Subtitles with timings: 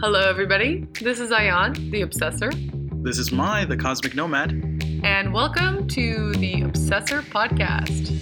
[0.00, 0.86] Hello, everybody.
[1.00, 2.50] This is Ayan, the Obsessor,
[3.04, 4.52] This is Mai, the Cosmic Nomad.
[5.02, 8.18] and welcome to the Obsessor Podcast.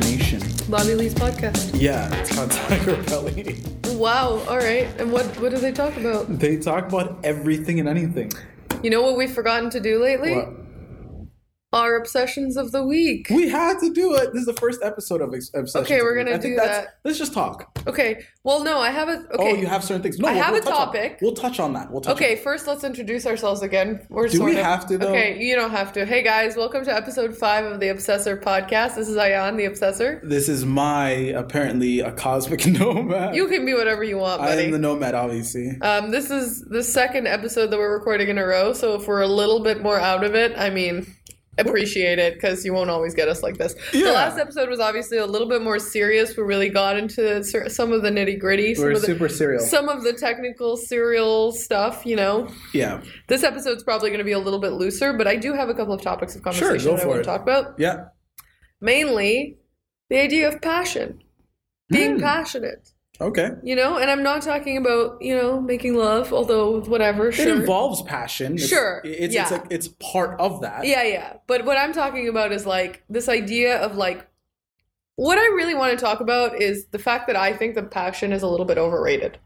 [0.00, 0.40] Nation.
[0.68, 1.70] Bobby Lee's podcast.
[1.80, 3.56] Yeah, it's called Tiger Belly.
[3.96, 4.42] Wow.
[4.48, 4.86] All right.
[4.98, 6.38] And what what do they talk about?
[6.38, 8.32] They talk about everything and anything.
[8.82, 10.34] You know what we've forgotten to do lately?
[10.34, 10.57] What?
[11.70, 13.26] Our obsessions of the week.
[13.28, 14.32] We had to do it.
[14.32, 16.32] This is the first episode of Ex- Obsessions Okay, we're of the Week.
[16.32, 16.94] gonna I think do that's- that.
[17.04, 17.78] Let's just talk.
[17.86, 18.24] Okay.
[18.42, 19.12] Well, no, I have a.
[19.34, 19.34] Okay.
[19.38, 20.18] Oh, you have certain things.
[20.18, 21.18] No, I we'll- have we'll a touch on- topic.
[21.20, 21.92] We'll touch on that.
[21.92, 24.00] We'll touch Okay, first let's introduce ourselves again.
[24.08, 25.08] We're Do we of, have to, though?
[25.08, 26.06] Okay, you don't have to.
[26.06, 28.94] Hey guys, welcome to episode five of the Obsessor podcast.
[28.94, 30.26] This is Ayan, the Obsessor.
[30.26, 33.36] This is Mai, apparently, a cosmic nomad.
[33.36, 35.78] You can be whatever you want, I am the nomad, obviously.
[35.82, 39.20] Um, this is the second episode that we're recording in a row, so if we're
[39.20, 41.14] a little bit more out of it, I mean,
[41.58, 43.74] appreciate it because you won't always get us like this.
[43.92, 46.36] The last episode was obviously a little bit more serious.
[46.36, 49.60] We really got into some of the nitty gritty, some We're of the super serial.
[49.60, 52.06] some of the technical serial stuff.
[52.06, 53.02] You know, yeah.
[53.28, 55.74] this episode's probably going to be a little bit looser, but I do have a
[55.74, 57.74] couple of topics of conversation go that I want to talk about.
[57.78, 58.04] Yeah.
[58.80, 59.58] Mainly,
[60.10, 61.20] the idea of passion,
[61.90, 62.20] being Hmm.
[62.22, 62.88] passionate.
[63.20, 63.50] Okay.
[63.64, 67.28] You know, and I'm not talking about you know making love, although whatever.
[67.30, 68.54] It involves passion.
[68.54, 69.48] It's, Sure, It's, it's, yeah.
[69.48, 70.84] like, it's part of that.
[70.86, 71.34] Yeah, yeah.
[71.48, 74.26] But what I'm talking about is like this idea of like
[75.16, 78.32] what I really want to talk about is the fact that I think the passion
[78.32, 79.38] is a little bit overrated.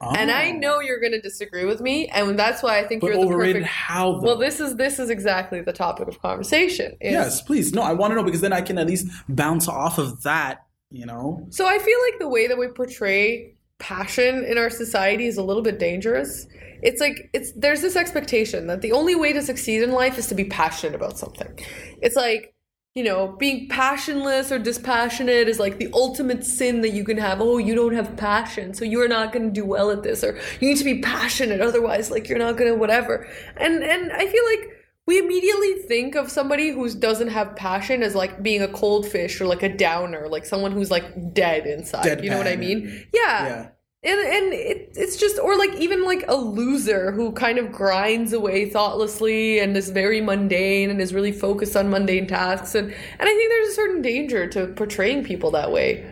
[0.00, 0.12] Oh.
[0.16, 0.58] And I Oh.
[0.58, 3.22] know you're going to disagree with me, and that's why I think But you're the
[3.26, 4.20] overrated perfect how, though?
[4.26, 6.96] Well, this is this is exactly the topic of conversation.
[7.00, 7.72] is- Yes, please.
[7.72, 10.64] No, I want to know because then I can at least bounce off of that,
[10.90, 11.46] you know?
[11.50, 15.42] So I feel like the way that we portray passion in our society is a
[15.42, 16.46] little bit dangerous.
[16.82, 20.26] It's like it's there's this expectation that the only way to succeed in life is
[20.28, 21.58] to be passionate about something.
[22.00, 22.54] It's like,
[22.94, 27.40] you know, being passionless or dispassionate is like the ultimate sin that you can have.
[27.40, 30.38] Oh, you don't have passion, so you're not going to do well at this or
[30.60, 33.28] you need to be passionate otherwise like you're not going to whatever.
[33.56, 34.77] And and I feel like
[35.08, 39.40] we immediately think of somebody who doesn't have passion as like being a cold fish
[39.40, 42.22] or like a downer, like someone who's like dead inside.
[42.22, 43.06] You know what I mean?
[43.14, 43.46] Yeah.
[43.46, 43.68] Yeah.
[44.02, 48.34] And and it, it's just or like even like a loser who kind of grinds
[48.34, 53.22] away thoughtlessly and is very mundane and is really focused on mundane tasks and and
[53.22, 56.04] I think there's a certain danger to portraying people that way.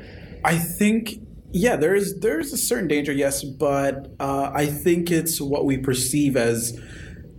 [0.42, 1.20] I think
[1.52, 5.76] yeah, there is there's a certain danger, yes, but uh, I think it's what we
[5.76, 6.80] perceive as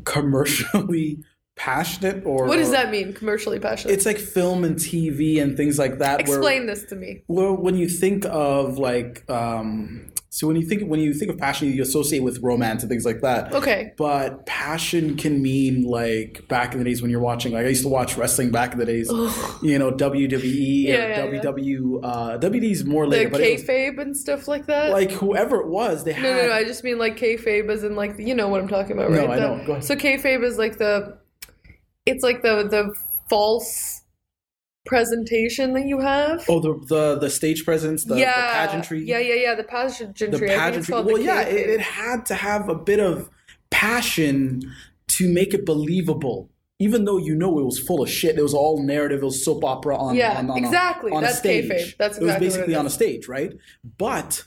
[0.06, 1.24] commercially
[1.58, 3.14] passionate or What does that mean?
[3.14, 3.94] Commercially passionate.
[3.94, 6.28] It's like film and TV and things like that.
[6.28, 7.24] where- Explain this to me.
[7.28, 11.38] Well, when you think of like, um, so when you think when you think of
[11.40, 13.54] passion, you associate with romance and things like that.
[13.54, 13.94] Okay.
[13.98, 17.54] But passion can mean like back in the days when you're watching.
[17.54, 19.10] Like I used to watch wrestling back in the days.
[19.64, 20.94] You know WWE Yeah,
[21.24, 21.42] or yeah, yeah.
[21.42, 22.00] WW.
[22.04, 24.92] Uh, WWE's more The later, but was, kayfabe and stuff like that.
[24.92, 26.36] like whoever it was, they no, had.
[26.44, 26.54] no, no.
[26.54, 29.22] I just mean like kayfabe as in like you know what I'm talking about, No,
[29.26, 29.30] right?
[29.32, 29.66] I The- know.
[29.66, 29.84] Go ahead.
[29.86, 31.18] So kayfabe is like the,
[32.08, 32.96] it's like the the
[33.30, 34.02] false
[34.86, 36.46] presentation that you have.
[36.50, 39.04] Oh, the the the stage presence, the, yeah, the pageantry.
[39.04, 39.56] Yeah, yeah, yeah.
[39.56, 40.28] The pageantry.
[40.30, 40.94] the I think it's pageantry.
[40.96, 43.30] Well, the yeah, it, it had to have a bit of
[43.70, 44.62] passion
[45.10, 46.50] to make it believable.
[46.80, 49.44] Even though you know it was full of shit, it was all narrative, it was
[49.44, 51.12] soap opera on, Yeah, on, on exactly.
[51.12, 51.66] on That's a stage.
[51.66, 51.98] kayfabe.
[51.98, 53.52] That's exactly it was basically it on a stage, right?
[53.98, 54.44] But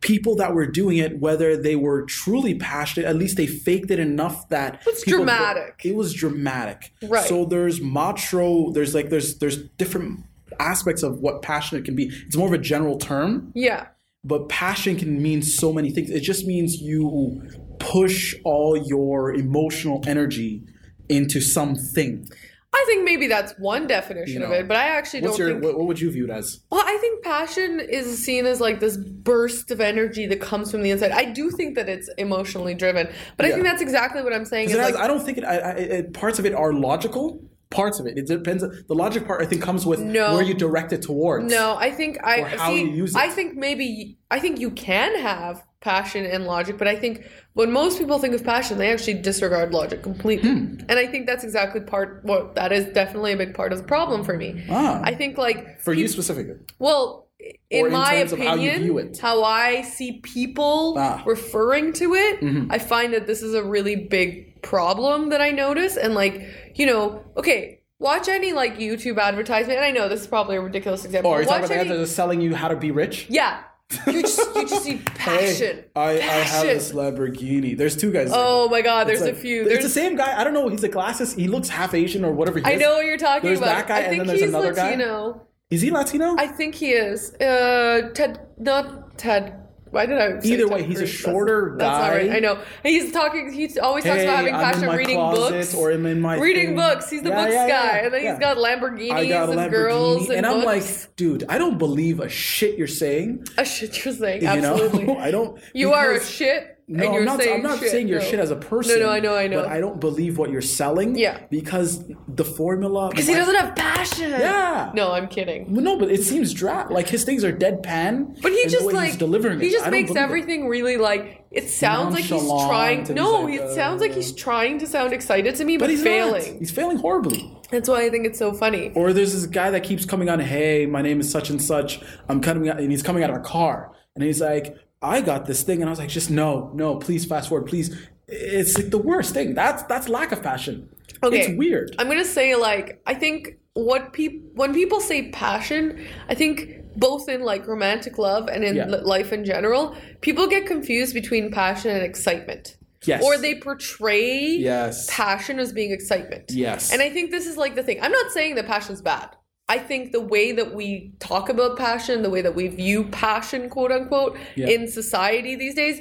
[0.00, 3.98] people that were doing it, whether they were truly passionate, at least they faked it
[3.98, 5.82] enough that It's people- dramatic.
[5.84, 7.26] It was dramatic, Right.
[7.26, 8.70] So there's macho.
[8.72, 10.20] There's like there's there's different
[10.58, 12.10] aspects of what passionate can be.
[12.26, 13.88] It's more of a general term Yeah.
[14.24, 16.08] but passion can mean so many things.
[16.10, 17.42] It just means you
[17.78, 20.62] push all your emotional energy
[21.10, 22.26] into something.
[22.74, 25.64] I think maybe that's one definition of it, but I actually What's don't your think.
[25.64, 26.60] what, what would you view it as?
[26.70, 30.82] Well, I think passion is seen as like this burst of energy that comes from
[30.82, 31.10] the inside.
[31.12, 34.66] I do think that it's emotionally driven, but I think that's exactly what I'm saying.
[34.68, 36.12] Is It has- like, I don't think it, I, I, it.
[36.12, 37.42] Parts of it are logical.
[37.76, 38.16] Parts of it.
[38.18, 38.62] It depends.
[38.62, 40.34] The logic part I think comes with No.
[40.34, 41.50] where you direct it towards.
[41.50, 42.80] No, I think I how see.
[42.80, 43.18] you use it.
[43.18, 47.70] I think maybe I think you can have passion and logic, but I think when
[47.70, 50.50] most people think of passion, they actually disregard logic completely.
[50.50, 50.76] Hmm.
[50.88, 52.22] And I think that's exactly part.
[52.24, 54.64] Well, that is definitely a big part of the problem for me.
[54.70, 55.00] Ah.
[55.04, 56.56] I think like For you specifically.
[56.80, 57.28] well,
[57.70, 59.18] in, in my terms of how you opinion, it.
[59.18, 61.22] how I see people Ah.
[61.26, 62.66] referring to it, Mhm.
[62.70, 65.96] I find that this is a really big problem that I notice.
[65.96, 66.42] And like,
[66.74, 69.78] you know, okay, watch any like YouTube advertisement.
[69.78, 71.30] And I know this is probably a ridiculous example.
[71.30, 72.76] Or are you but talking watch about the any- guy that's selling you how to
[72.76, 73.26] be rich?
[73.30, 73.62] yeah.
[74.08, 75.76] You just you just need passion.
[75.76, 76.66] Hey, I, I have Passion.
[76.66, 77.78] this Lamborghini.
[77.78, 78.30] There's two guys.
[78.32, 79.60] Oh my god, there's like- a few.
[79.62, 80.36] It's There's the same guy.
[80.36, 80.68] I don't know.
[80.68, 81.34] He's a glasses.
[81.34, 82.58] He looks half Asian or whatever.
[82.58, 82.80] He I is.
[82.80, 83.86] know what you're talking There's about.
[83.86, 84.90] that guy, I and then there's another guy?
[84.90, 85.46] Latino.
[85.70, 86.34] Is he Latino?
[86.36, 87.32] I think he is.
[87.34, 89.54] Uh, Ted, not Ted.
[89.90, 90.40] Why did I?
[90.40, 92.28] say Either way, he's a shorter that's, That's not right.
[92.30, 92.36] guy.
[92.36, 92.62] I know.
[92.82, 93.52] He's talking.
[93.52, 96.66] He always talks Hey, about having I'm passion reading books or I'm in my reading
[96.68, 96.76] thing.
[96.76, 97.08] books.
[97.08, 99.70] He's the Yeah, books yeah, yeah, guy, and then he's got Lamborghinis got and Lamborghini,
[99.70, 101.04] girls and, and I'm books.
[101.06, 103.46] like, dude, I don't believe a shit you're saying.
[103.58, 104.42] a shit you're saying.
[104.42, 105.04] You Absolutely.
[105.04, 105.60] know, I don't.
[105.72, 106.75] You are a shit.
[106.88, 107.40] No, and you're I'm not.
[107.40, 107.90] saying I'm not shit.
[107.90, 108.24] saying you're no.
[108.24, 109.00] shit as a person.
[109.00, 109.62] No, no, I know, I know.
[109.62, 111.16] But I don't believe what you're selling.
[111.16, 111.40] Yeah.
[111.50, 113.08] Because the formula.
[113.08, 114.30] Because he doesn't have passion.
[114.30, 114.92] Yeah.
[114.94, 115.66] No, I'm kidding.
[115.72, 116.86] No, but it seems dry.
[116.86, 118.40] Like his things are deadpan.
[118.40, 120.24] But he just like delivering he just makes believe it.
[120.24, 123.02] everything really like it sounds like he's trying.
[123.14, 126.02] No, like, uh, sounds like he's trying to sound excited to me, but, But he's
[126.02, 126.52] failing.
[126.52, 126.58] Not.
[126.60, 127.52] He's failing horribly.
[127.70, 128.92] That's why I think it's so funny.
[128.94, 130.38] Or there's this guy that keeps coming on.
[130.38, 132.00] Hey, my name is such and such.
[132.28, 135.46] I'm coming out, and he's coming out of a car, and he's like, I got
[135.46, 137.94] this thing, and I was like, just no, no, please fast forward, please.
[138.28, 139.54] It's like the worst thing.
[139.54, 140.88] That's that's lack of passion.
[141.22, 141.40] Okay.
[141.40, 141.94] It's weird.
[141.98, 147.28] I'm gonna say like I think what people when people say passion, I think both
[147.28, 148.86] in like romantic love and in Yeah.
[148.86, 152.76] life in general, people get confused between passion and excitement.
[153.04, 153.22] Yes.
[153.22, 155.06] Or they portray Yes.
[155.08, 156.50] passion as being excitement.
[156.50, 156.92] Yes.
[156.92, 158.00] And I think this is like the thing.
[158.02, 159.36] I'm not saying that passion's bad.
[159.68, 163.68] I think the way that we talk about passion, the way that we view passion,
[163.68, 164.68] quote unquote, Yeah.
[164.68, 166.00] in society these days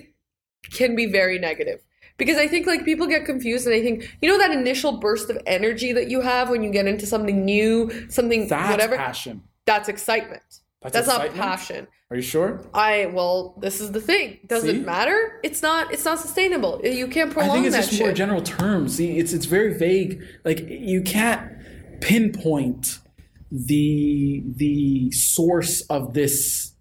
[0.71, 1.81] can be very negative.
[2.17, 5.29] Because I think like people get confused and I think you know that initial burst
[5.29, 8.95] of energy that you have when you get into something new, something That's whatever.
[8.95, 9.43] passion.
[9.65, 10.43] That's excitement.
[10.81, 11.87] That's That's, not passion.
[12.11, 12.61] Are you sure?
[12.73, 14.39] I well, this is the thing.
[14.47, 14.69] Does See?
[14.69, 15.39] it matter?
[15.43, 15.91] It's not.
[15.91, 16.79] It's not sustainable.
[16.83, 17.99] You can't prolong I think it's just shit.
[18.01, 18.95] more general terms.
[18.95, 20.21] See, it's it's very vague.
[20.45, 21.51] Like you can't
[22.01, 22.99] pinpoint
[23.65, 26.73] the the source of this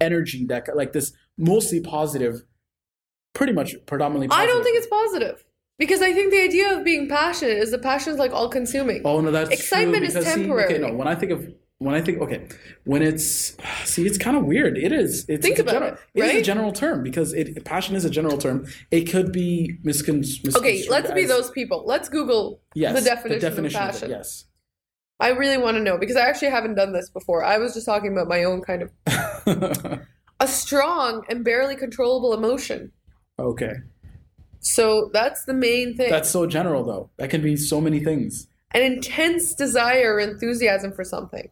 [0.00, 2.42] energy that like this mostly positive,
[3.34, 4.28] pretty much predominantly.
[4.30, 5.44] I don't think it's positive
[5.78, 9.02] because I think the idea of being passionate is the passion is like all consuming.
[9.04, 10.74] Oh no, that's Excitement true, is because, see, temporary.
[10.74, 11.48] okay, no, when I think of
[11.78, 12.46] when I think okay,
[12.84, 14.76] when it's see, it's kind of weird.
[14.76, 15.24] It is.
[15.28, 17.96] It's, Think it's a about general, it, It is a general term because it passion
[17.96, 18.66] is a general term.
[18.90, 20.56] It could be miscon- misconstrued.
[20.56, 21.84] Okay, let's be those people.
[21.86, 24.10] Let's Google Yes, the definition, definition of of it, passion.
[24.10, 24.44] yes.
[25.20, 27.44] I really want to know because I actually haven't done this before.
[27.44, 28.90] I was just talking about my own kind of
[30.40, 32.92] a strong and barely controllable emotion.
[33.38, 33.74] okay.
[34.62, 36.10] So that's the main thing.
[36.10, 37.08] That's so general, though.
[37.16, 38.46] That can be so many things.
[38.72, 41.48] An intense desire or enthusiasm for something.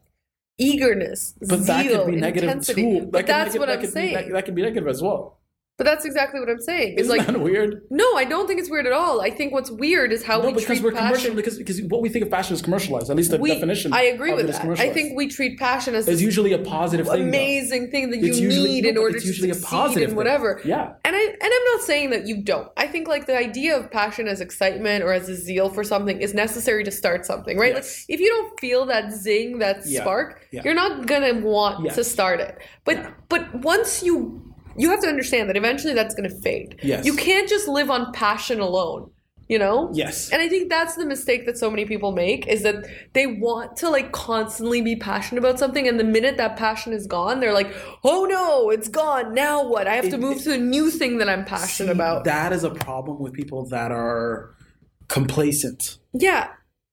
[0.58, 2.82] Eagerness, But zeal, that could be negative intensity.
[2.82, 3.06] too.
[3.06, 4.14] But That could that's what that I'm be saying.
[4.14, 5.37] neg- that can be negative as well.
[5.78, 6.94] But that's exactly what I'm saying.
[6.94, 7.82] It's Isn't like that weird?
[7.88, 9.20] no, I don't think it's weird at all.
[9.20, 11.16] I think what's weird is how No, we because treat we're commercial.
[11.16, 11.36] passion.
[11.36, 13.08] Because because what we think of fashion is commercialized.
[13.10, 13.92] At least the We- definition.
[13.92, 14.64] I agree with that.
[14.80, 17.22] I think we treat passion as it's usually a positive thing.
[17.22, 17.28] though.
[17.28, 20.02] amazing thing that you usually- need no, in order it's to usually a succeed positive
[20.02, 20.16] and thing.
[20.16, 20.60] whatever.
[20.64, 20.94] Yeah.
[21.04, 22.68] And I and I'm not saying that you don't.
[22.76, 26.20] I think like the idea of passion as excitement or as a zeal for something
[26.20, 27.74] is necessary to start something, right?
[27.74, 28.04] Like Yes.
[28.08, 30.00] if you don't feel that zing, that Yeah.
[30.00, 30.62] spark, Yeah.
[30.64, 31.94] you're not gonna want Yes.
[31.94, 32.58] to start it.
[32.84, 33.10] But Yeah.
[33.28, 34.42] but once you
[34.78, 36.78] you have to understand that eventually that's gonna fade.
[36.82, 37.04] Yes.
[37.04, 39.10] You can't just live on passion alone.
[39.50, 39.90] You know?
[39.94, 40.28] Yes.
[40.30, 42.84] And I think that's the mistake that so many people make is that
[43.14, 47.06] they want to like constantly be passionate about something and the minute that passion is
[47.06, 47.72] gone, they're like,
[48.04, 49.32] "Oh no, it's gone.
[49.32, 49.86] Now what?
[49.86, 52.52] I have to It- move to a new thing that I'm passionate See, about." That
[52.52, 54.54] is a problem with people that are
[55.08, 55.96] complacent.
[56.12, 56.48] yeah.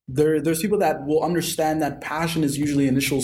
[0.07, 3.23] There, there's people that will understand that passion is usually initial,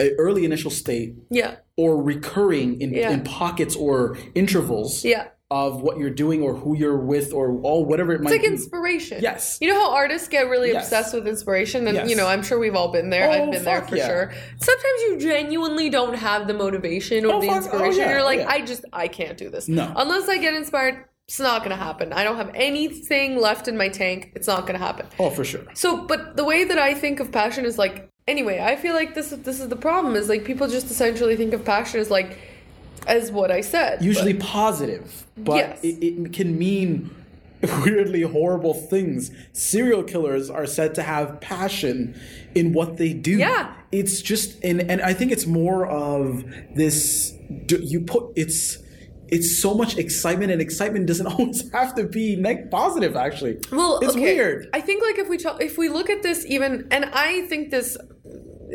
[0.00, 1.56] uh, early initial state, Yeah.
[1.76, 3.10] Or recurring in, Yeah.
[3.10, 5.28] in pockets or intervals Yeah.
[5.50, 8.36] of what you're doing or who you're with or all whatever it might be.
[8.36, 9.18] It's like inspiration.
[9.22, 9.58] Yes.
[9.60, 10.84] You know how artists get really Yes.
[10.86, 11.86] obsessed with inspiration?
[11.88, 12.08] And, Yes.
[12.10, 13.28] you know, I'm sure we've all been there.
[13.28, 14.06] Oh, I've been there for yeah.
[14.06, 14.32] sure.
[14.60, 18.00] Sometimes you genuinely don't have the motivation or Oh, the fuck- oh, inspiration.
[18.00, 18.48] yeah, You're oh, like, yeah.
[18.50, 19.68] I just, I can't do this.
[19.68, 19.92] No.
[19.96, 22.12] Unless I get inspired, it's not going to happen.
[22.12, 24.32] I don't have anything left in my tank.
[24.34, 25.06] It's not going to happen.
[25.18, 25.62] oh, for sure.
[25.74, 29.14] So, but the way that I think of passion is like, anyway, I feel like
[29.14, 30.16] this is this is the problem.
[30.16, 32.38] Is like people just essentially think of passion as like,
[33.06, 34.02] as what I said.
[34.04, 35.80] Usually positive, but Yes.
[35.82, 37.10] it, it can mean
[37.84, 39.30] weirdly horrible things.
[39.52, 42.18] Serial killers are said to have passion
[42.54, 43.38] in what they do.
[43.38, 43.72] Yeah.
[43.92, 47.32] It's just and and I think it's more of this
[47.68, 48.78] you put it's
[49.28, 53.58] it's so much excitement and excitement doesn't always have to be neg- positive actually.
[53.70, 54.34] Well, it's okay.
[54.36, 54.68] weird.
[54.74, 57.70] I think like if we talk, if we look at this even, and I think
[57.70, 57.96] this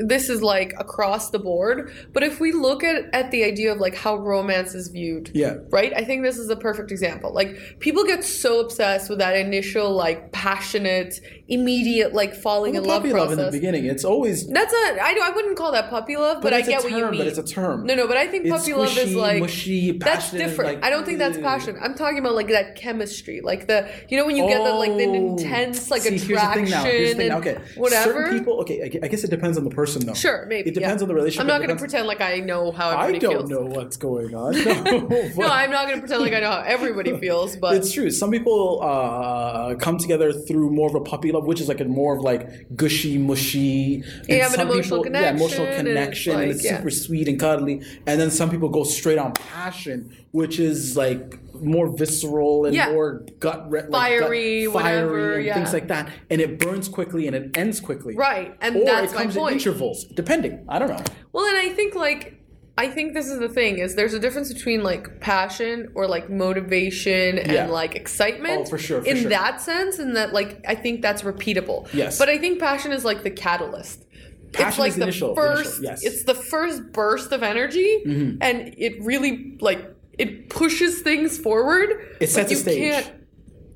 [0.05, 1.91] this is like across the board.
[2.13, 5.55] But if we look at at the idea of like how romance is viewed, Yeah.
[5.69, 5.93] right?
[5.95, 7.33] I think this is a perfect example.
[7.33, 12.89] Like people get so obsessed with that initial like passionate, immediate like falling Well, in
[12.89, 14.47] love puppy love in the beginning, it's always.
[14.47, 16.99] That's a I, I wouldn't call that puppy love, but, I get a what term,
[16.99, 17.19] you mean.
[17.21, 17.85] But it's a term.
[17.85, 20.75] No, no, but I think It's puppy love is like mushy, that's different.
[20.75, 21.77] like, I don't think that's passion.
[21.81, 24.95] I'm talking about like that chemistry, like the you know when you get that like
[24.97, 25.13] the Oh.
[25.13, 26.83] intense like See, here's the attraction thing now.
[26.83, 27.37] Here's the thing now.
[27.39, 28.11] Okay, whatever.
[28.25, 28.59] Certain people.
[28.61, 30.13] Okay, I guess it depends on the person, though.
[30.13, 31.03] Sure, maybe It depends yeah.
[31.03, 31.41] on the relationship.
[31.41, 33.49] I'm not going to pretend like I know how I everybody don't feels.
[33.49, 34.53] know what's going on.
[34.87, 37.91] No, No, I'm not going to pretend like I know how everybody feels, but it's
[37.91, 38.09] true.
[38.11, 41.85] Some people uh, come together through more of a puppy love, which is like a
[41.85, 43.95] more of like gushy, mushy.
[43.95, 46.77] And You have an emotional people, Yeah, emotional connection, and it's connection, and it's yeah.
[46.77, 47.81] super sweet and cuddly.
[48.05, 52.91] And then some people go straight on passion, which is like more visceral and Yeah.
[52.91, 55.53] more gut, like, Fiery, gut, whatever, fiery, and yeah.
[55.55, 56.09] things like that.
[56.29, 58.15] And it burns quickly and it ends quickly.
[58.15, 59.53] right, and Or that's it my comes in point.
[59.77, 60.65] Intervals, depending.
[60.69, 61.03] I don't know.
[61.33, 62.33] Well, and I think like
[62.79, 66.29] I think this is the thing is there's a difference between like passion or like
[66.29, 67.67] motivation and Yeah.
[67.67, 68.63] like excitement.
[68.67, 69.29] Oh, for sure, for in sure.
[69.29, 71.91] that sense, and that like I think that's repeatable.
[71.93, 72.17] Yes.
[72.17, 74.05] But I think passion is like the catalyst.
[74.49, 75.79] it's Passion like is the initial- the first.
[75.79, 75.99] initial, yes.
[75.99, 76.07] Mm-hmm.
[76.07, 78.01] It's the first burst of energy,
[78.41, 81.89] and it really like it pushes things forward.
[81.91, 82.77] It but sets a you stage.
[82.93, 83.13] can't-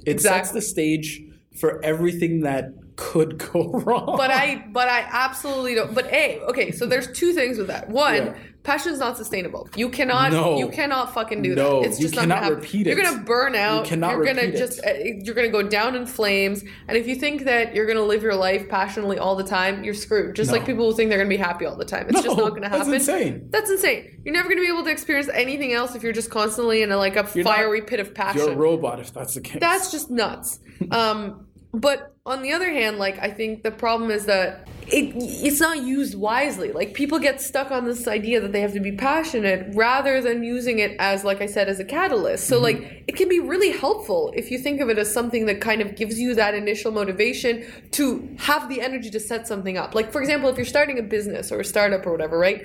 [0.05, 0.59] It sets Exactly.
[0.59, 1.21] the stage
[1.59, 2.65] for everything that
[3.01, 4.15] could go wrong.
[4.17, 5.93] but I but I absolutely don't.
[5.93, 7.89] But a okay, so there's two things with that.
[7.89, 8.33] One, Yeah.
[8.63, 9.67] passion is not sustainable.
[9.75, 10.57] You cannot No.
[10.59, 11.87] you cannot fucking do No, that.
[11.89, 12.55] It's you just not gonna happen.
[12.59, 13.85] repeat You're gonna burn out.
[13.85, 14.55] cannot you're gonna it.
[14.55, 14.91] just uh,
[15.23, 16.63] you're gonna go down in flames.
[16.87, 19.93] And if you think that you're gonna live your life passionately all the time, you're
[19.95, 20.35] screwed.
[20.35, 20.57] Just No.
[20.57, 22.05] like people who think they're gonna be happy all the time.
[22.09, 22.91] It's just not gonna happen.
[22.91, 23.47] that's insane.
[23.49, 24.19] That's insane.
[24.23, 26.97] You're never gonna be able to experience anything else if you're just constantly in a
[26.97, 28.41] like a You're not- fiery pit of passion.
[28.41, 29.59] You're a robot if that's the case.
[29.59, 30.59] That's just nuts.
[30.91, 35.59] Um, but on the other hand, like I think the problem is that it it's
[35.59, 36.71] not used wisely.
[36.71, 40.43] Like people get stuck on this idea that they have to be passionate rather than
[40.43, 42.47] using it as, like I said, as a catalyst.
[42.47, 42.63] So mm-hmm.
[42.63, 45.81] like it can be really helpful if you think of it as something that kind
[45.81, 49.95] of gives you that initial motivation to have the energy to set something up.
[49.95, 52.61] Like for example, if you're starting a business or a startup or whatever, right?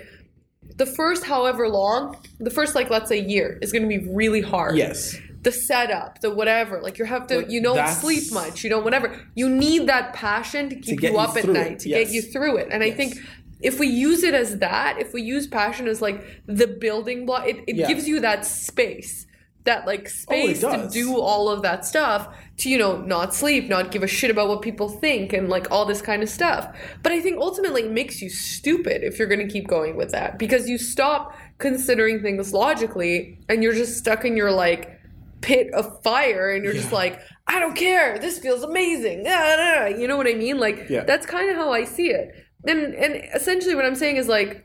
[0.76, 4.42] The first however long, the first like let's say year is going to be really
[4.42, 5.16] hard yes.
[5.46, 6.82] The setup, the whatever.
[6.82, 9.16] Like you have to, you don't that's- sleep much, you don't whatever.
[9.36, 12.06] You need that passion to keep get you you up at night, it, to yes.
[12.08, 12.68] get you through it.
[12.72, 13.14] And I think
[13.60, 17.46] if we use it as that, if we use passion as like the building block,
[17.46, 17.86] it, it Yeah.
[17.86, 19.24] gives you that space.
[19.62, 23.68] That like oh, space to do all of that stuff to you know not sleep,
[23.68, 26.76] not give a shit about what people think, and like all this kind of stuff.
[27.04, 30.10] But I think ultimately it makes you stupid if you're going to keep going with
[30.10, 34.95] that because you stop considering things logically and you're just stuck in your like
[35.40, 38.18] pit of fire and you're just like i don't care.
[38.18, 39.24] This feels amazing.
[39.26, 40.58] Ah, ah, ah." you know what i mean?
[40.58, 41.04] Like Yeah.
[41.04, 42.32] that's kind of how i see it.
[42.66, 44.64] And and essentially what i'm saying is like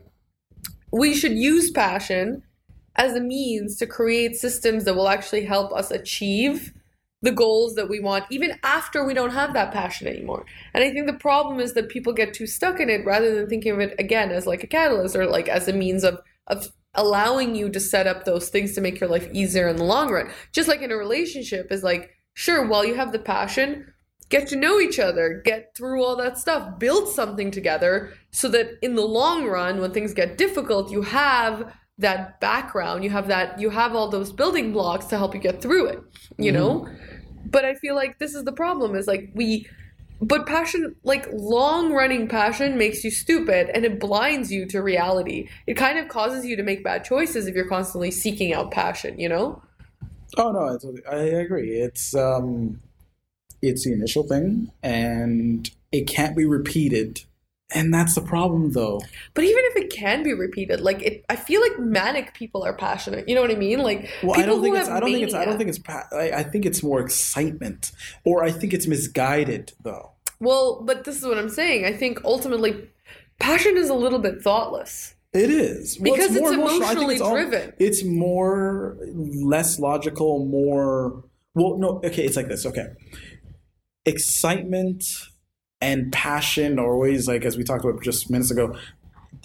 [0.92, 2.42] we should use passion
[2.96, 6.72] as a means to create systems that will actually help us achieve
[7.22, 10.44] the goals that we want even after we don't have that passion anymore.
[10.74, 13.48] And i think the problem is that people get too stuck in it rather than
[13.48, 16.72] thinking of it again as like a catalyst or like as a means of of
[16.94, 20.10] allowing you to set up those things to make your life easier in the long
[20.10, 20.30] run.
[20.52, 23.92] Just like in a relationship is like sure while you have the passion
[24.28, 28.70] get to know each other get through all that stuff build something together so that
[28.80, 33.60] in the long run when things get difficult you have that background you have that
[33.60, 35.98] you have all those building blocks to help you get through it
[36.38, 36.60] you mm-hmm.
[36.60, 36.88] know?
[37.44, 39.66] But i feel like this is the problem is like we
[40.22, 45.48] but passion like long running passion makes you stupid and it blinds you to reality
[45.66, 49.18] it kind of causes you to make bad choices if you're constantly seeking out passion
[49.20, 49.60] you know
[50.38, 51.72] Oh no, I, totally- I agree.
[51.72, 52.80] It's um,
[53.60, 57.20] it's the initial thing, and it can't be repeated,
[57.74, 59.02] and that's the problem, though.
[59.34, 62.72] but even if it can be repeated like it i feel like manic people are
[62.72, 64.88] passionate you know what i mean like Well, people I don't who think it's.
[64.88, 65.34] have I don't think it's.
[65.34, 65.80] I don't think it's.
[66.14, 67.92] I, I think it's more excitement,
[68.24, 70.11] or I think it's misguided, though.
[70.42, 72.88] Well but this is what i'm saying i think ultimately
[73.38, 76.76] passion is a little bit thoughtless It is Well, Because it's more emotional.
[76.82, 77.72] Emotionally it's all- driven.
[77.78, 78.98] It's more
[79.54, 81.24] less logical, more.
[81.54, 81.88] Well, no.
[82.04, 82.66] Okay, it's like this.
[82.66, 82.86] Okay,
[84.04, 85.04] excitement
[85.80, 88.76] and passion are always like as we talked about just minutes ago,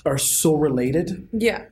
[0.05, 1.65] are so related, yeah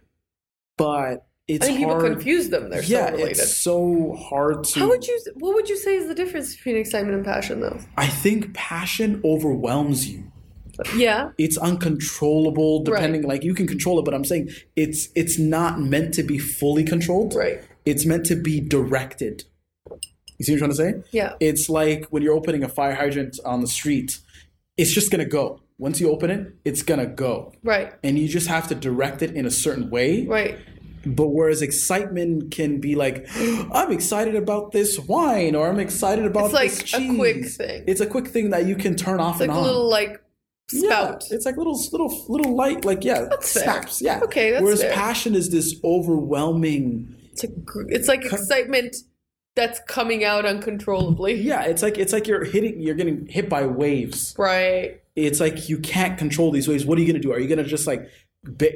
[0.78, 2.00] but it's i think hard.
[2.00, 4.80] people confuse them they're yeah, so related it's so hard to.
[4.80, 7.80] how would you what would you say is the difference between excitement and passion though
[7.98, 10.32] I think passion overwhelms you.
[10.96, 15.80] yeah it's uncontrollable depending like you can control it but i'm saying it's it's not
[15.80, 19.44] meant to be fully controlled right it's meant to be directed
[20.38, 22.96] you see what i'm trying to say yeah it's like when you're opening a fire
[22.96, 24.20] hydrant on the street
[24.78, 25.62] it's just gonna go.
[25.78, 27.54] Once you open it, it's gonna go.
[27.64, 27.94] Right.
[28.04, 30.26] And you just have to direct it in a certain way.
[30.26, 30.60] Right.
[31.06, 36.46] But whereas excitement can be like, I'm excited about this wine, or I'm excited about
[36.46, 37.84] It's like this a quick thing.
[37.88, 40.22] It's a quick thing that you can turn off It's like and a little like
[40.72, 41.24] spout.
[41.30, 43.64] Yeah, it's like little, little, little light, like yeah, That's fair.
[43.64, 44.02] snaps.
[44.02, 44.20] Yeah.
[44.24, 44.94] Okay, that's Whereas fair.
[44.94, 47.16] passion is this overwhelming.
[47.32, 48.96] It's like, gr- it's like excitement
[49.56, 51.34] that's coming out uncontrollably.
[51.42, 54.34] Yeah, it's like it's like you're hitting, you're getting hit by waves.
[54.38, 55.02] Right.
[55.16, 56.86] It's like you can't control these waves.
[56.86, 57.32] What are you gonna do?
[57.32, 58.10] Are you gonna just like,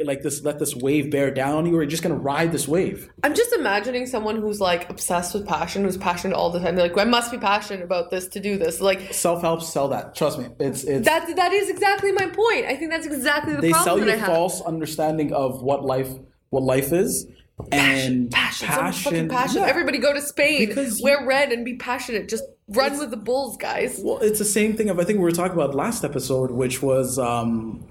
[0.05, 2.67] like this, let this wave bear down on you, or you're just gonna ride this
[2.67, 3.09] wave?
[3.23, 6.75] I'm just imagining someone who's like obsessed with passion, who's passionate all the time.
[6.75, 8.81] They're like, I must be passionate about this to do this.
[8.81, 10.15] Like Self help, sell that.
[10.15, 11.05] Trust me, it's it's.
[11.05, 11.35] that.
[11.35, 12.65] That is exactly my point.
[12.65, 16.09] I think that's exactly the they problem sell you a false understanding of what life,
[16.49, 17.27] what life is,
[17.71, 19.61] and Passion, much fucking passion.
[19.61, 19.67] yeah.
[19.67, 22.29] Everybody go to Spain, Because you- wear red, and be passionate.
[22.29, 23.99] Just run with the bulls, guys.
[24.03, 26.81] Well, it's the same thing of I think we were talking about last episode, which
[26.81, 27.85] was um,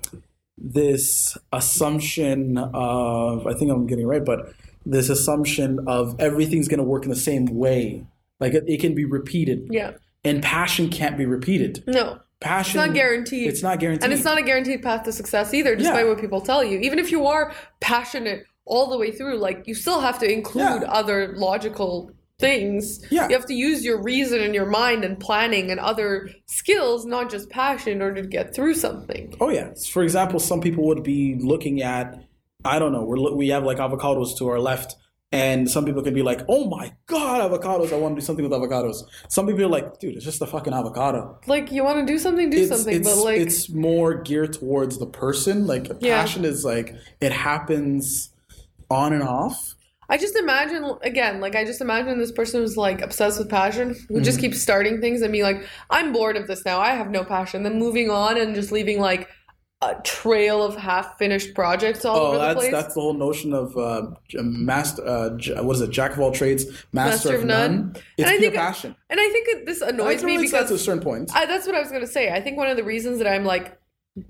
[0.61, 4.53] this assumption of I think I'm getting it right, but
[4.85, 8.05] this assumption of everything's going to work in the same way,
[8.41, 9.93] like it, it can be repeated, Yeah.
[10.25, 11.85] and passion can't be repeated.
[11.87, 12.19] No.
[12.41, 13.49] Passion, It's not guaranteed.
[13.49, 16.11] It's not guaranteed, And it's not a guaranteed path to success either, despite Yeah.
[16.13, 16.79] what people tell you.
[16.79, 20.83] Even if you are passionate all the way through, like you still have to include
[20.83, 20.89] Yeah.
[20.93, 23.01] other logical things.
[23.11, 23.29] Yeah.
[23.29, 27.31] You have to use your reason and your mind and planning and other skills, not
[27.31, 29.35] just passion, in order to get through something.
[29.41, 29.71] Oh yeah.
[29.91, 32.25] For example, some people would be looking at
[32.65, 33.05] I don't know.
[33.05, 34.97] We're we have like avocados to our left,
[35.31, 37.93] and some people can be like, "Oh my god, avocados!
[37.93, 40.47] I want to do something with avocados." Some people are like, "Dude, it's just a
[40.47, 43.71] fucking avocado." Like you want to do something, do It's something, it's but like it's
[43.71, 45.69] more geared towards the person.
[45.69, 46.21] Like Yeah.
[46.21, 48.31] passion is like it happens
[48.91, 49.77] on and off.
[50.11, 53.89] I just imagine again, like I just imagine this person who's like obsessed with passion,
[54.09, 54.23] who Mm-hmm.
[54.25, 56.81] just keeps starting things and being like, "I'm bored of this now.
[56.81, 59.29] I have no passion." Then moving on and just leaving like
[59.81, 62.73] a trail of half-finished projects all Oh, over the that's place.
[62.73, 65.07] that's the whole notion of uh, master.
[65.07, 65.91] Uh, j- what is it?
[65.91, 67.93] Jack of all trades, master, of, none.
[67.95, 68.97] It's And I think- passion.
[69.09, 71.31] And I think this annoys me because to a certain point.
[71.33, 72.33] I, that's what I was going to say.
[72.33, 73.78] I think one of the reasons that I'm like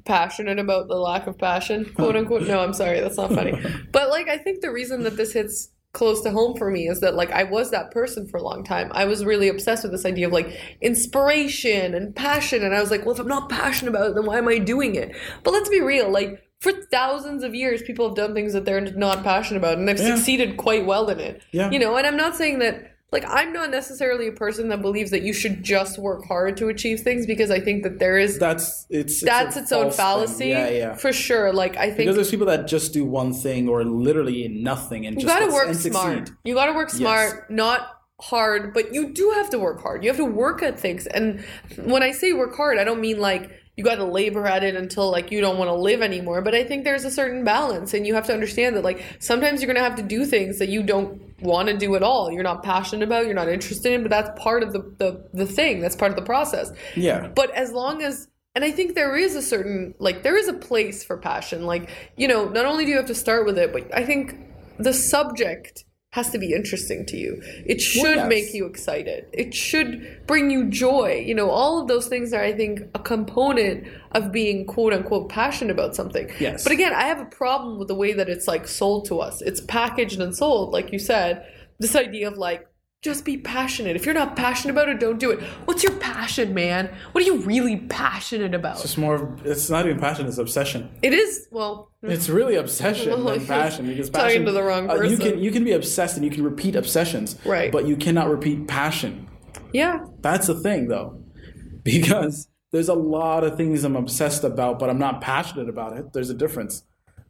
[0.04, 2.42] passionate about the lack of passion, quote unquote.
[2.46, 3.52] No, I'm sorry, that's not funny.
[3.92, 7.00] But like, I think the reason that this hits close to home for me is
[7.00, 8.90] that like I was that person for a long time.
[8.94, 10.48] I was really obsessed with this idea of like
[10.82, 14.26] inspiration and passion, and I was like, well, if I'm not passionate about it, then
[14.26, 15.14] why am I doing it?
[15.42, 16.42] But let's be real, like.
[16.60, 19.96] For thousands of years, people have done things that they're not passionate about, and they've
[19.96, 20.16] Yeah.
[20.16, 21.40] succeeded quite well in it.
[21.52, 21.70] Yeah.
[21.70, 25.10] You know, and I'm not saying that like I'm not necessarily a person that believes
[25.12, 28.38] that you should just work hard to achieve things because I think that there is
[28.38, 29.92] That's it's, it's that's a its own thing.
[29.92, 30.48] fallacy.
[30.48, 30.94] Yeah, yeah.
[30.94, 31.52] For sure.
[31.52, 35.16] Like I think Because there's people that just do one thing or literally nothing and
[35.16, 36.16] you just gotta work smart.
[36.26, 36.36] succeed.
[36.44, 37.88] You gotta work smart, not
[38.20, 40.02] hard, but you do have to work hard.
[40.04, 41.06] You have to work at things.
[41.06, 41.42] And
[41.76, 44.74] when I say work hard, I don't mean like you got to labor at it
[44.74, 46.42] until like you don't want to live anymore.
[46.42, 49.62] But i think there's a certain balance and you have to understand that like sometimes
[49.62, 52.32] you're going to have to do things that you don't want to do at all.
[52.32, 55.46] You're not passionate about you're not interested in but that's part of the the, the
[55.46, 55.80] thing.
[55.80, 56.72] That's part of the process.
[56.96, 57.28] Yeah.
[57.28, 60.54] but as long as and i think there is a certain like there is a
[60.54, 61.64] place for passion.
[61.64, 64.34] Like you know not only do you have to start with it but i think
[64.78, 67.40] the subject has to be interesting to you.
[67.66, 68.28] It should yes.
[68.28, 69.26] make you excited.
[69.32, 71.22] It should bring you joy.
[71.26, 75.28] You know all of those things are i think a component of being quote unquote
[75.28, 76.30] passionate about something.
[76.40, 76.64] Yes.
[76.64, 79.42] but again i have a problem with the way that it's like sold to us.
[79.42, 81.46] It's packaged and sold like you said
[81.78, 82.66] this idea of like
[83.00, 83.94] just be passionate.
[83.94, 85.40] If you're not passionate about it, don't do it.
[85.66, 86.92] What's your passion, man?
[87.12, 88.82] What are you really passionate about?
[88.82, 89.36] It's more.
[89.44, 90.26] It's not even passion.
[90.26, 90.90] It's obsession.
[91.02, 94.44] It is well, It's really obsession Well, than passion because talking passion.
[94.46, 97.36] to the wrong uh, you can you can be obsessed and you can repeat obsessions.
[97.44, 97.70] Right.
[97.70, 99.28] But you cannot repeat passion.
[99.72, 101.22] yeah, That's the thing, though,
[101.84, 106.12] because there's a lot of things I'm obsessed about, but I'm not passionate about it.
[106.12, 106.82] There's a difference.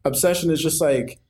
[0.04, 1.20] Obsession is just like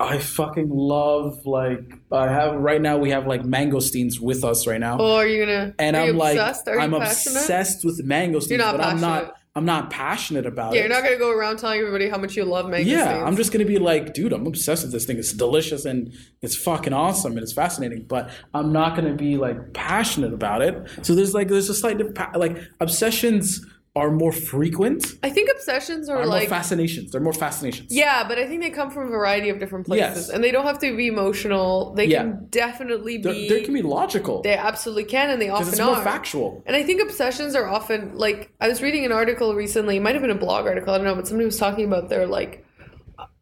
[0.00, 2.96] I fucking love like I have right now.
[2.96, 4.96] We have like mangosteens with us right now.
[4.98, 5.74] Oh, are you gonna?
[5.78, 6.68] and are I'm you like, obsessed?
[6.68, 7.36] Are you I'm passionate?
[7.36, 9.00] obsessed with mangosteens, You're not but I'm passionate.
[9.26, 9.34] not.
[9.56, 10.82] I'm not passionate about Yeah, it.
[10.84, 13.24] you're not gonna go around telling everybody how much you love mango yeah.
[13.24, 15.18] I'm just gonna be like, dude, I'm obsessed with this thing.
[15.18, 18.04] It's delicious and it's fucking awesome and it's fascinating.
[18.08, 20.88] But I'm not gonna be like passionate about it.
[21.02, 21.98] So there's like there's a slight
[22.36, 23.60] like obsessions
[23.96, 25.04] are more frequent.
[25.24, 27.10] I think obsessions are Are like more fascinations.
[27.10, 27.92] They're more fascinations.
[27.92, 30.30] yeah, but I think they come from a variety of different places, Yes.
[30.30, 31.92] and they don't have to be emotional.
[31.94, 32.22] They Yeah.
[32.22, 33.48] can definitely be.
[33.48, 36.04] there can be logical they absolutely can, and they often it's more are.
[36.04, 36.62] factual.
[36.66, 40.14] And I think obsessions are often like I was reading an article recently, it might
[40.14, 42.64] have been a blog article, I don't know, but somebody was talking about their like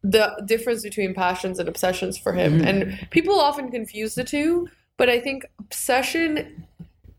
[0.03, 2.59] the difference between passions and obsessions for him.
[2.61, 2.67] Mm-hmm.
[2.69, 6.65] And people often confuse the two, but I think obsession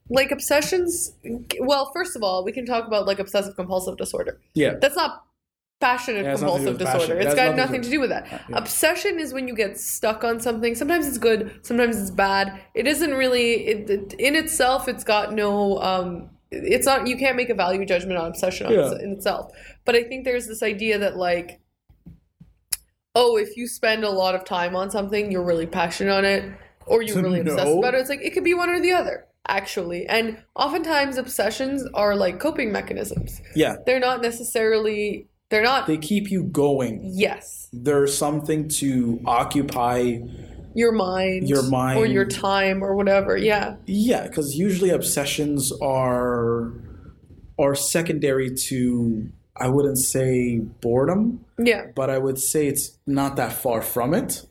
[0.10, 1.13] like obsessions.
[1.60, 4.39] Well, first of all, we can talk about like obsessive compulsive disorder.
[4.54, 4.76] Yeah.
[4.82, 5.24] That's not
[5.80, 7.00] passionate Yeah, it has nothing to do compulsive passion.
[7.15, 7.22] disorder.
[7.22, 8.28] it's got nothing to nothing do- to do with that.
[8.50, 8.58] yeah.
[8.58, 10.76] Obsession is when you get stuck on something.
[10.76, 12.60] Sometimes it's good, sometimes it's bad.
[12.76, 14.88] It isn't really it, it- in itself.
[14.88, 15.80] It's got no.
[15.80, 17.06] Um, it's not.
[17.08, 18.91] You can't make a value judgment on obsession on Yeah.
[19.04, 19.52] in itself.
[19.86, 21.62] But I think there's this idea that like,
[23.15, 26.43] oh, if you spend a lot of time on something, you're really passionate on it,
[26.88, 28.00] or you're really obsessed about it.
[28.00, 29.26] It's like it could be one or the other.
[29.47, 33.41] Actually, and oftentimes obsessions are like coping mechanisms.
[33.56, 33.78] Yeah.
[33.86, 35.28] They're not necessarily.
[35.49, 35.88] They're not.
[35.88, 37.02] They keep you going.
[37.15, 37.69] yes.
[37.73, 40.19] There's something to occupy.
[40.75, 46.73] your mind Your mind or your time or whatever yeah Yeah, because usually obsessions are
[47.58, 53.54] are secondary to I wouldn't say boredom, yeah but I would say it's not that
[53.54, 54.45] far from it.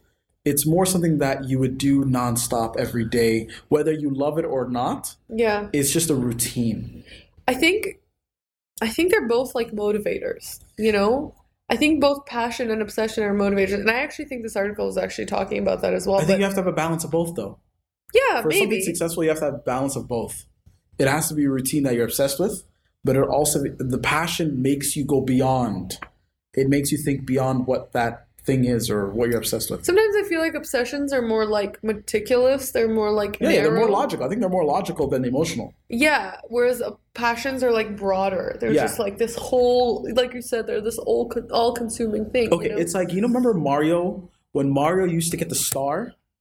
[0.50, 4.62] It's more something that you would do nonstop every day, whether you love it or
[4.80, 5.14] not.
[5.44, 7.04] yeah It's just a routine.
[7.46, 7.80] i think
[8.86, 11.34] i think they're both like motivators you know
[11.68, 14.96] i think both passion and obsession are motivators and i actually think this article is
[15.04, 17.02] actually talking about that as well I think but you have to have a balance
[17.04, 17.58] of both, though.
[18.14, 20.44] yeah For maybe something successful, you have to have a balance of both.
[20.98, 22.54] It has to be a routine that you're obsessed with,
[23.04, 23.58] but it also
[23.96, 25.98] the passion makes you go beyond.
[26.54, 29.80] It makes you think beyond what that thing is or what you're obsessed with.
[29.90, 33.80] sometimes i feel like obsessions are more like meticulous they're more like Yeah, yeah, they're
[33.82, 34.22] more logical.
[34.24, 35.68] I think they're more logical than emotional.
[35.88, 36.92] yeah whereas uh,
[37.24, 38.86] passions are like broader they're Yeah.
[38.88, 39.88] just like this whole
[40.20, 41.24] like you said they're this all
[41.58, 42.78] all consuming thing Okay, you know?
[42.82, 45.96] it's like you know, remember Mario when Mario used to get the star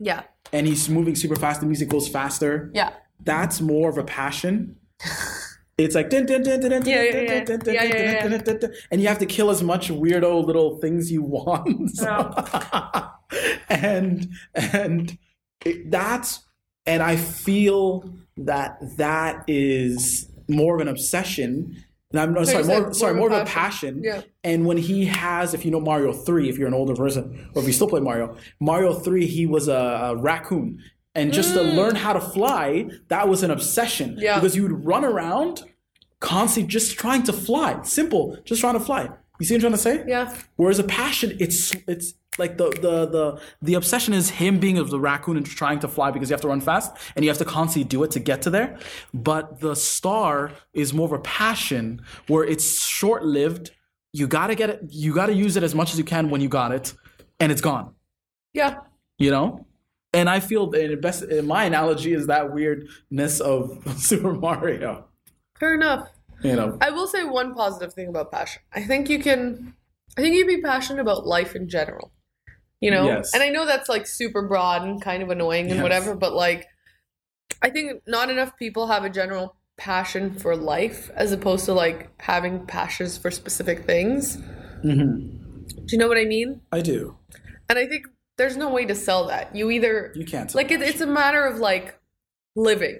[0.09, 0.21] yeah
[0.53, 2.53] and he's moving super fast, the music goes faster.
[2.81, 2.91] yeah
[3.33, 4.77] That's more of a passion.
[5.77, 6.11] It's like
[8.91, 11.91] and you have to kill as much weirdo little things you want.
[13.69, 15.17] and and
[15.63, 16.43] it, that's
[16.87, 21.83] and I feel that that is more of an obsession.
[22.11, 24.01] And I'm no, sorry, more, sorry, more of a a passion.
[24.03, 24.21] Yeah.
[24.43, 27.61] And when he has, if you know Mario three, if you're an older person, or
[27.61, 30.81] if you still play Mario, Mario three, he was a, a raccoon,
[31.17, 34.15] and just to learn how to fly, that was an obsession.
[34.15, 34.21] Mm.
[34.21, 34.36] Yeah.
[34.36, 35.63] Because you would run around,
[36.19, 37.82] constantly just trying to fly.
[37.84, 39.10] Simple, just trying to fly.
[39.39, 40.03] You see what I'm trying to say?
[40.08, 44.77] yeah Whereas a passion, it's it's like the the the the obsession is him being
[44.77, 47.30] of the raccoon and trying to fly because you have to run fast and you
[47.30, 48.77] have to constantly do it to get to there.
[49.13, 53.71] But the star is more of a passion where it's short lived.
[54.13, 54.80] You gotta get it.
[54.89, 56.93] You gotta use it as much as you can when you got it,
[57.39, 57.93] and it's gone.
[58.53, 58.77] yeah
[59.19, 59.66] You know.
[60.13, 65.05] And I feel that in best in my analogy is that weirdness of Super Mario.
[65.59, 66.09] fair enough
[66.41, 66.77] You know.
[66.81, 68.61] I will say one positive thing about passion.
[68.73, 69.73] I think you can,
[70.17, 72.11] I think you can be passionate about life in general.
[72.79, 73.33] You know, Yes.
[73.33, 75.83] and I know that's like super broad and kind of annoying and Yes.
[75.83, 76.67] whatever, but like,
[77.61, 82.09] I think not enough people have a general passion for life as opposed to like
[82.21, 84.37] having passions for specific things.
[84.83, 85.65] Mm-hmm.
[85.85, 86.61] Do you know what I mean?
[86.71, 87.17] I do.
[87.69, 88.05] And I think
[88.38, 89.56] there's no way to sell that.
[89.56, 90.54] You either You can't.
[90.56, 92.00] like it, it's a matter of like
[92.56, 93.00] living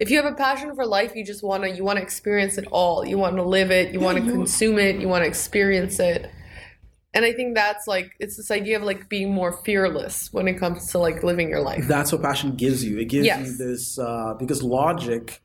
[0.00, 2.58] if you have a passion for life you just want to you want to experience
[2.58, 5.22] it all you want to live it you want to you- consume it you want
[5.22, 6.28] to experience it
[7.14, 10.54] and i think that's like it's this idea of like being more fearless when it
[10.54, 12.98] comes to like living your life that's what passion gives you.
[12.98, 13.46] It gives Yes.
[13.46, 15.40] you this uh, because logic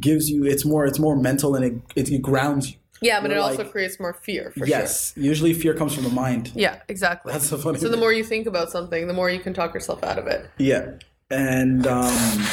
[0.00, 2.76] gives you it's more it's more mental and it it, it grounds you.
[3.00, 6.10] Yeah but it also like- creates more fear for yes, usually fear comes from the
[6.10, 6.52] mind.
[6.54, 7.32] yeah exactly.
[7.32, 7.78] That's the funny.
[7.78, 10.26] so the more you think about something the more you can talk yourself out of
[10.26, 10.48] it.
[10.58, 10.92] Yeah,
[11.30, 12.46] and um,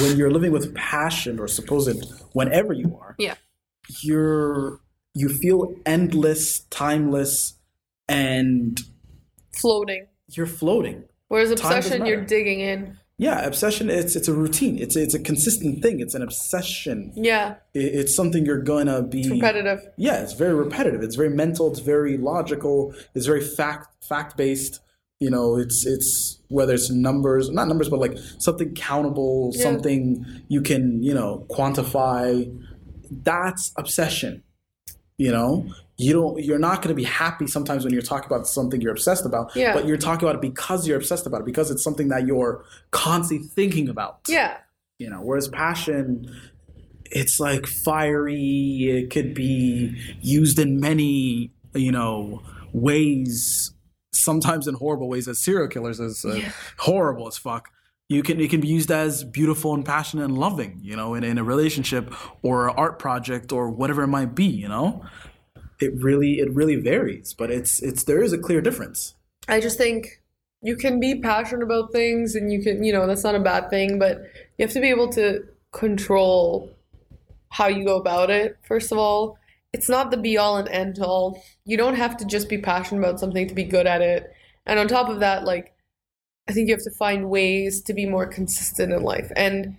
[0.00, 3.34] when you're living with passion or supposed whenever you are, yeah.
[4.02, 4.80] you're
[5.14, 7.54] you feel endless, timeless,
[8.08, 8.80] and
[9.52, 10.06] floating.
[10.28, 11.04] you're floating.
[11.28, 13.90] whereas obsession you're digging in Yeah, obsession.
[13.90, 14.78] It's it's a routine.
[14.78, 15.98] It's it's a consistent thing.
[16.00, 17.12] It's an obsession.
[17.16, 21.02] yeah It- It's something you're gonna be repetitive Yeah, it's very repetitive.
[21.02, 21.68] It's very mental.
[21.70, 22.94] It's very logical.
[23.14, 24.80] It's very fact fact based.
[25.20, 29.62] You know, it's it's whether it's numbers, not numbers, but like something countable, Yeah.
[29.64, 32.48] something you can you know quantify.
[33.10, 34.44] That's obsession.
[35.16, 35.66] You know,
[35.98, 36.42] you don't.
[36.42, 39.54] You're not going to be happy sometimes when you're talking about something you're obsessed about.
[39.56, 39.74] Yeah.
[39.74, 42.64] But you're talking about it because you're obsessed about it because it's something that you're
[42.90, 44.58] constantly thinking about yeah
[44.98, 46.28] you know whereas passion
[47.10, 53.72] it's like fiery it could be used in many you know ways
[54.12, 56.40] sometimes in horrible ways as serial killers as uh,
[56.78, 57.70] horrible as fuck
[58.08, 61.22] you can it can be used as beautiful and passionate and loving you know in,
[61.22, 65.04] in a relationship or an art project or whatever it might be you know
[65.80, 69.14] it really it really varies but it's it's there is a clear difference
[69.48, 70.20] I just think
[70.60, 73.70] you can be passionate about things and you can, you know, that's not a bad
[73.70, 74.18] thing, but
[74.56, 76.74] you have to be able to control
[77.50, 79.38] how you go about it, first of all.
[79.72, 81.42] It's not the be all and end all.
[81.64, 84.32] You don't have to just be passionate about something to be good at it.
[84.66, 85.74] And on top of that, like,
[86.48, 89.30] I think you have to find ways to be more consistent in life.
[89.36, 89.76] And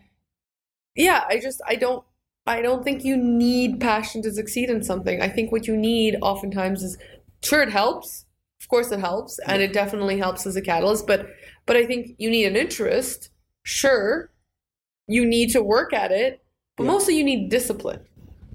[0.95, 2.03] yeah, I just, I don't,
[2.47, 5.21] I don't think you need passion to succeed in something.
[5.21, 6.97] I think what you need oftentimes is,
[7.43, 8.25] sure, it helps.
[8.61, 11.07] Of course, it helps, and it definitely helps as a catalyst.
[11.07, 11.27] But,
[11.65, 13.29] but I think you need an interest.
[13.63, 14.31] Sure,
[15.07, 16.41] you need to work at it,
[16.75, 16.91] but Yeah.
[16.91, 18.01] mostly you need discipline.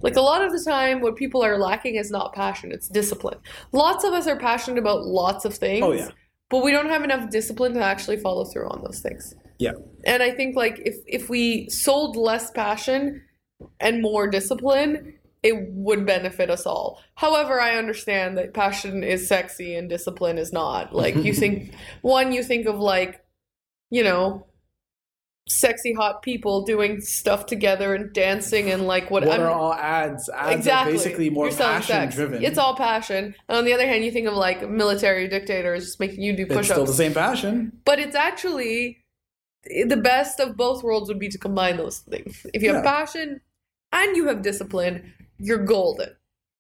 [0.03, 3.38] Like a lot of the time, what people are lacking is not passion; it's discipline.
[3.73, 5.83] Lots of us are passionate about lots of things.
[5.83, 6.09] Oh, yeah.
[6.51, 9.35] But we don't have enough discipline to actually follow through on those things.
[9.59, 9.73] Yeah.
[10.05, 13.23] And I think like if if we sold less passion
[13.81, 17.03] and more discipline, it would benefit us all.
[17.17, 20.95] However, I understand that passion is sexy and discipline is not.
[20.95, 23.23] Like you think one you think of like,
[23.90, 24.47] you know,
[25.47, 29.75] sexy hot people doing stuff together and dancing and like what, What I'm are all
[29.75, 30.31] ads?
[30.31, 32.14] Ads exactly are basically more passion sex.
[32.14, 32.43] driven.
[32.43, 33.35] It's all passion.
[33.49, 36.47] And on the other hand, you think of like military dictators just making you do
[36.47, 37.73] push-ups it's still the same passion.
[37.85, 39.04] but it's actually
[39.87, 42.46] the best of both worlds would be to combine those things.
[42.53, 42.90] If you have Yeah.
[42.90, 43.40] passion
[43.92, 46.11] and you have discipline, you're golden.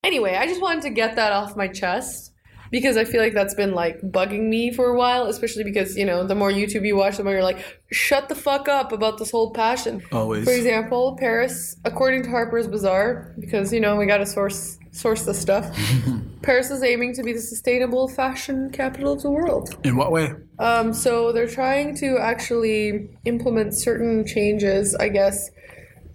[0.02, 2.32] Anyway, I just wanted to get that off my chest
[2.70, 6.04] because I feel like that's been like bugging me for a while, especially because, you
[6.04, 9.18] know, the more YouTube you watch, the more you're like, shut the fuck up about
[9.18, 10.02] this whole passion.
[10.12, 10.44] Always.
[10.44, 15.40] For example, Paris, according to Harper's Bazaar, because you know we gotta source source this
[15.40, 15.76] stuff.
[16.42, 19.76] Paris is aiming to be the sustainable fashion capital of the world.
[19.84, 20.32] In what way?
[20.58, 25.50] Um, so they're trying to actually implement certain changes, I guess,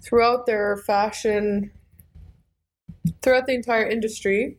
[0.02, 1.72] throughout their fashion,
[3.22, 4.56] throughout the entire industry,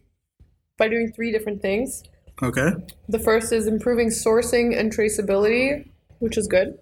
[0.78, 2.04] by doing three different things.
[2.44, 2.72] Okay.
[3.10, 5.88] The first is improving sourcing and traceability,
[6.20, 6.78] which is good.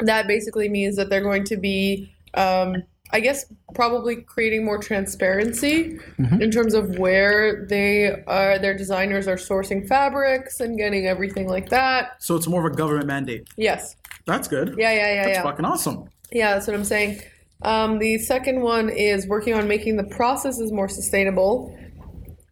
[0.00, 3.44] That basically means that they're going to be, um, I guess,
[3.74, 10.60] probably creating more transparency in terms of where they are, their designers are sourcing fabrics
[10.60, 12.22] and getting everything like that.
[12.22, 13.48] So it's more of a government mandate.
[13.56, 13.96] Yes.
[14.26, 14.74] That's good.
[14.78, 15.42] Yeah, yeah, yeah, That's yeah.
[15.42, 16.08] fucking awesome.
[16.30, 17.20] Yeah, that's what I'm saying.
[17.62, 21.76] Um, the second one is working on making the processes more sustainable.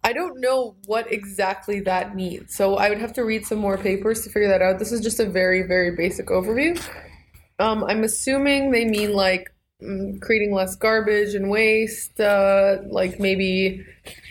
[0.05, 3.77] I don't know what exactly that means, so I would have to read some more
[3.79, 4.79] papers to figure that out.
[4.79, 6.81] This is just a very, very basic overview.
[7.59, 13.85] Um, I'm assuming they mean like creating less garbage and waste, uh, like maybe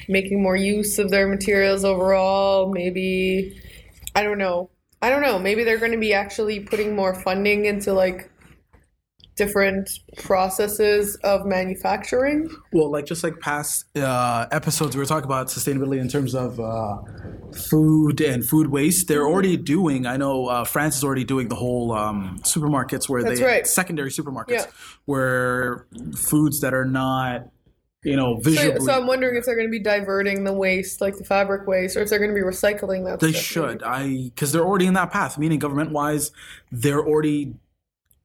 [0.09, 3.59] making more use of their materials overall, maybe,
[4.15, 4.69] I don't know.
[5.01, 5.37] I don't know.
[5.37, 8.29] Maybe they're going to be actually putting more funding into like
[9.37, 12.49] different processes of manufacturing.
[12.73, 16.59] Well, like just like past uh, episodes, we were talking about sustainability in terms of
[16.59, 16.97] uh,
[17.69, 19.07] food and food waste.
[19.07, 20.05] They're already doing.
[20.05, 23.67] I know uh, France is already doing the whole um, supermarkets where That's they right.
[23.67, 24.65] secondary supermarkets Yeah.
[25.05, 27.47] where foods that are not,
[28.03, 28.79] you know, So, visually.
[28.81, 31.95] so I'm wondering if they're going to be diverting the waste, like the fabric waste,
[31.95, 33.19] or if they're going to be recycling that.
[33.19, 33.81] They should.
[33.81, 33.83] maybe.
[33.83, 35.37] I because they're already in that path.
[35.37, 36.31] Meaning, government wise,
[36.71, 37.53] they're already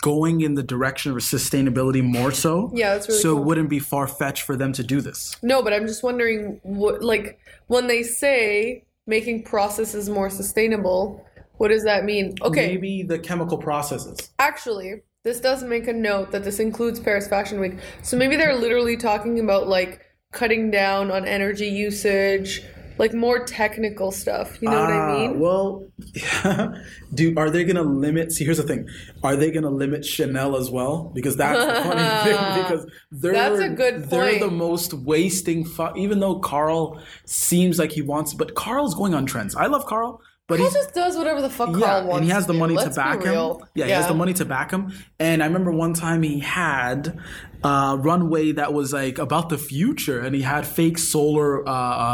[0.02, 2.70] going in the direction of sustainability more so.
[2.74, 3.42] Yeah, that's really so cool.
[3.42, 5.36] it wouldn't be far fetched for them to do this.
[5.42, 7.38] No, but I'm just wondering, what, like,
[7.68, 11.24] when they say making processes more sustainable,
[11.56, 12.34] what does that mean?
[12.42, 14.30] Okay, Maybe the chemical processes.
[14.38, 17.74] actually, this does make a note that this includes Paris Fashion Week.
[18.02, 20.00] So maybe they're literally talking about like
[20.32, 22.64] cutting down on energy usage,
[22.98, 24.60] like more technical stuff.
[24.62, 25.40] You know what I Ah, mean?
[25.40, 25.86] Well,
[27.14, 28.32] do are they going to limit?
[28.32, 28.86] See, here's the thing:
[29.22, 31.10] are they going to limit Chanel as well?
[31.14, 32.62] Because that's the funny thing.
[32.62, 35.64] Because they're That's a good they're the most wasting.
[35.64, 39.54] Fu- even though Karl seems like he wants, but Karl's going on trends.
[39.54, 42.16] I love Karl, but He just does whatever the fuck yeah, Karl wants.
[42.16, 43.30] and he has the money Let's to back him.
[43.30, 43.62] real.
[43.74, 44.92] Yeah, he has the money to back him.
[45.18, 47.18] And I remember one time he had
[47.64, 51.72] a runway that was like about the future, and he had fake solar, uh,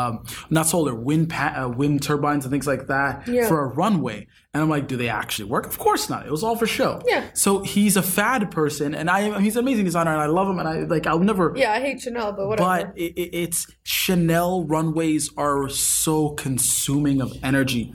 [0.08, 3.48] um, not solar, wind pa- uh, wind turbines and things like that Yeah.
[3.48, 4.26] for a runway.
[4.54, 5.66] And I'm like, do they actually work?
[5.66, 6.26] Of course not.
[6.26, 7.00] It was all for show.
[7.06, 7.24] Yeah.
[7.34, 10.58] So he's a fad person, and I he's an amazing designer, and I love him,
[10.58, 11.52] and I like I'll never.
[11.56, 12.86] Yeah, I hate Chanel, but whatever.
[12.86, 17.92] But it, it's Chanel runways are so consuming of energy.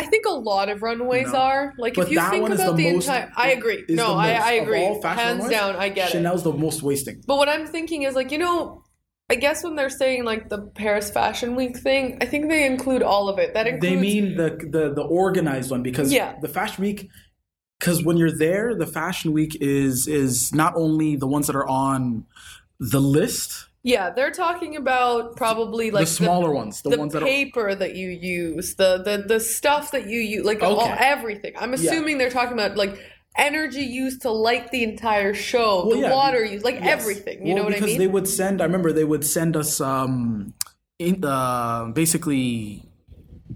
[0.00, 1.38] I think a lot of runways No.
[1.38, 1.74] are.
[1.78, 3.06] Like But if you think about the the, most.
[3.06, 3.84] entire I agree.
[3.88, 4.80] No, I, I agree.
[4.80, 6.12] Hands runways, down, I get it.
[6.12, 7.22] Chanel's the most wasting.
[7.26, 8.82] But what I'm thinking is like, you know,
[9.28, 13.02] I guess when they're saying like the Paris Fashion Week thing, I think they include
[13.02, 13.54] all of it.
[13.54, 16.34] That includes They mean the the the organized one because Yeah.
[16.40, 17.08] the fashion week.
[17.78, 21.68] Because when you're there, the fashion week is is not only the ones that are
[21.68, 22.24] on
[22.78, 27.22] the list, Yeah, they're talking about probably like the smaller ones, the, the ones that
[27.22, 31.54] are paper that you use, the the the stuff that you use, like all, everything.
[31.58, 32.98] I'm assuming they're talking about like
[33.38, 37.00] energy used to light the entire show, Well, the yeah, water used, like Yes.
[37.00, 37.46] everything.
[37.46, 37.84] You Well, know what I mean?
[37.84, 38.60] because they would send.
[38.60, 40.52] I remember they would send us um,
[40.98, 42.84] in, uh, basically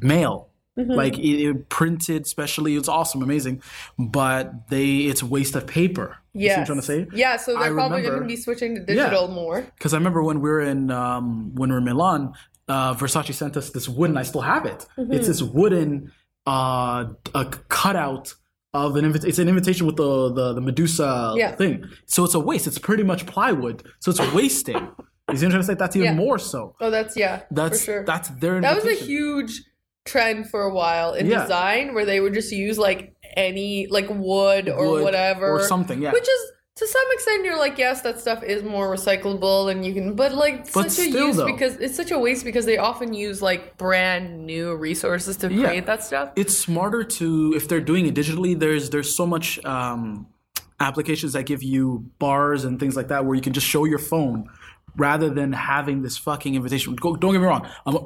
[0.00, 0.48] mail.
[0.78, 0.90] Mm-hmm.
[0.90, 3.62] Like it, it printed specially, it's awesome, amazing,
[3.98, 6.18] but they it's a waste of paper.
[6.32, 7.06] What I'm trying to say?
[7.14, 9.62] Yeah, so they're I probably going to be switching to digital more.
[9.62, 12.32] Because I remember when we were in um, when we were in Milan,
[12.66, 14.16] uh, Versace sent us this wooden.
[14.16, 14.84] I still have it.
[14.98, 15.12] Mm-hmm.
[15.12, 16.10] It's this wooden
[16.46, 18.34] uh, a cutout
[18.72, 19.28] of an invitation.
[19.28, 21.54] It's an invitation with the the, the Medusa Yeah.
[21.54, 21.84] thing.
[22.06, 22.66] So it's a waste.
[22.66, 23.86] It's pretty much plywood.
[24.00, 24.88] So it's wasting.
[25.30, 25.74] You see what to say?
[25.74, 26.14] That's even Yeah.
[26.14, 26.74] more so.
[26.80, 28.04] Oh, that's yeah, That's for sure.
[28.04, 28.60] that's their.
[28.60, 29.62] that was a huge
[30.04, 31.42] trend for a while in Yeah.
[31.42, 36.00] design where they would just use like any like wood or Wood whatever or something,
[36.02, 36.12] yeah.
[36.12, 36.40] which is
[36.76, 40.34] to some extent you're like yes that stuff is more recyclable and you can but
[40.34, 41.46] like But such a still, use though.
[41.46, 45.66] because it's such a waste because they often use like brand new resources to Yeah.
[45.68, 49.64] create that stuff it's smarter to if they're doing it digitally there's there's so much
[49.64, 50.26] um,
[50.80, 53.98] applications that give you bars and things like that where you can just show your
[54.00, 54.48] phone
[54.96, 58.00] rather than having this fucking invitation Go, don't get me wrong i'm a,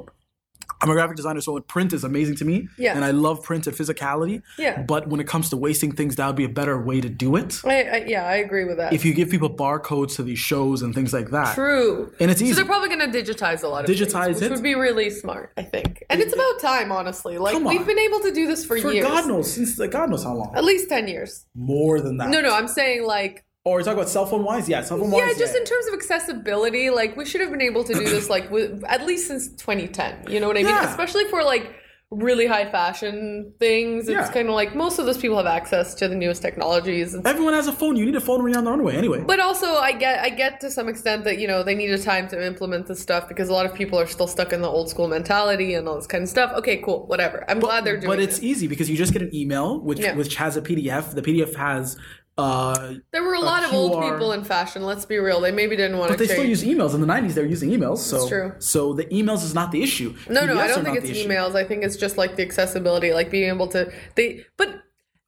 [0.81, 2.95] I'm a graphic designer, so print is amazing to me, Yeah.
[2.95, 4.41] and I love print and physicality.
[4.57, 4.81] Yeah.
[4.83, 7.35] But when it comes to wasting things, that would be a better way to do
[7.35, 7.59] it.
[7.65, 10.81] I, I, yeah I agree with that If you give people barcodes to these shows
[10.81, 12.13] and things like that, True.
[12.19, 12.53] and it's So easy.
[12.55, 14.51] they're probably going to digitize a lot of Digitize things, which it.
[14.51, 16.03] would be really smart, I think.
[16.09, 17.37] And it's about time, honestly.
[17.37, 20.09] Like we've been able to do this for, for years, God knows since like, God
[20.09, 21.45] knows how long, at least ten years.
[21.55, 22.29] more than that.
[22.29, 25.11] No, no, I'm saying like Or you're talking about cell phone wise, yeah, cell phone
[25.11, 25.21] wise.
[25.33, 28.29] yeah, just in terms of accessibility, like we should have been able to do this
[28.29, 30.31] like with, at least since 2010.
[30.31, 30.67] You know what I mean?
[30.73, 30.89] Yeah.
[30.89, 31.75] Especially for like
[32.11, 34.07] really high fashion things.
[34.07, 34.31] It's Yeah.
[34.31, 37.13] kind of like most of those people have access to the newest technologies.
[37.13, 37.97] It's Everyone has a phone.
[37.97, 39.23] You need a phone when you're on the runway anyway.
[39.27, 41.99] But also, I get I get to some extent that you know they need a
[42.01, 44.67] time to implement this stuff because a lot of people are still stuck in the
[44.69, 46.51] old school mentality and all this kind of stuff.
[46.57, 47.43] Okay, cool, whatever.
[47.47, 48.11] I'm glad they're doing.
[48.11, 48.15] It.
[48.15, 48.43] But it's it.
[48.45, 50.15] easy because you just get an email which Yeah.
[50.15, 51.13] which has a PDF.
[51.13, 51.95] The PDF has
[52.39, 54.13] uh there were a lot of old QR.
[54.13, 54.83] people in fashion.
[54.83, 56.57] Let's be real; they maybe didn't want but to they change.
[56.57, 56.93] still use emails.
[56.95, 57.97] In the nineties they were using emails.
[57.97, 58.53] So true.
[58.59, 60.15] so the emails is not the issue.
[60.29, 61.55] no, no, I don't think it's emails.
[61.55, 64.45] I think it's just like the accessibility, like being able to they.
[64.57, 64.78] But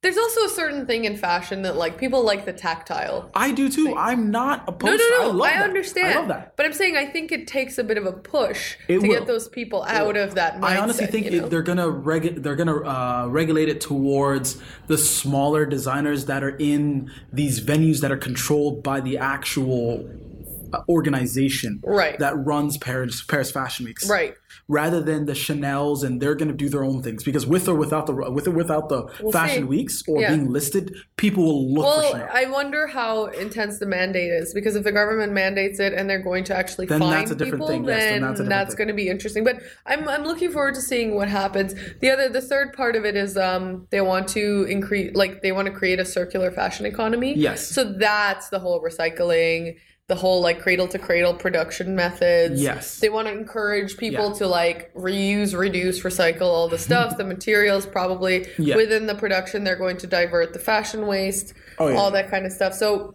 [0.02, 3.30] there's also a certain thing in fashion that like people like the tactile.
[3.34, 3.94] I do too.
[3.96, 5.30] I'm not opposed No, no, I no.
[5.30, 5.62] love I, that.
[5.62, 6.08] understand.
[6.12, 6.56] I love that.
[6.56, 9.14] But I'm saying I think it takes a bit of a push It to will.
[9.14, 10.62] get those people out of that mindset.
[10.64, 11.46] I honestly think you know?
[11.46, 16.56] it, they're gonna regu- they're gonna uh, regulate it towards the smaller designers that are
[16.56, 20.08] in these venues that are controlled by the actual
[20.72, 22.18] uh, organization Right.
[22.18, 24.08] that runs Paris Paris Fashion Weeks.
[24.08, 24.34] right.
[24.68, 28.06] Rather than the Chanel's and they're gonna do their own things because with or without
[28.06, 29.68] the with or without the fashion see.
[29.68, 30.34] weeks or Yeah.
[30.34, 32.28] being listed, people will look for Well, Chanel.
[32.32, 36.22] I wonder how intense the mandate is because if the government mandates it and they're
[36.22, 37.84] going to actually Then find that's a different people, thing.
[37.84, 39.44] Yes, then then that's a different that's going to be interesting.
[39.44, 41.74] But I'm I'm looking forward to seeing what happens.
[42.00, 45.52] The other, the third part of it is um they want to increase, like they
[45.52, 47.34] want to create a circular fashion economy.
[47.36, 47.66] Yes.
[47.68, 49.76] So that's the whole recycling.
[50.12, 52.60] The whole like cradle to cradle production methods.
[52.60, 52.98] Yes.
[52.98, 54.34] They want to encourage people Yeah.
[54.40, 56.82] to like reuse, reduce, recycle all the mm-hmm.
[56.82, 58.76] stuff, the materials probably Yeah.
[58.76, 59.64] within the production.
[59.64, 61.96] They're going to divert the fashion waste, Oh, yeah.
[61.96, 62.74] all that kind of stuff.
[62.74, 63.14] So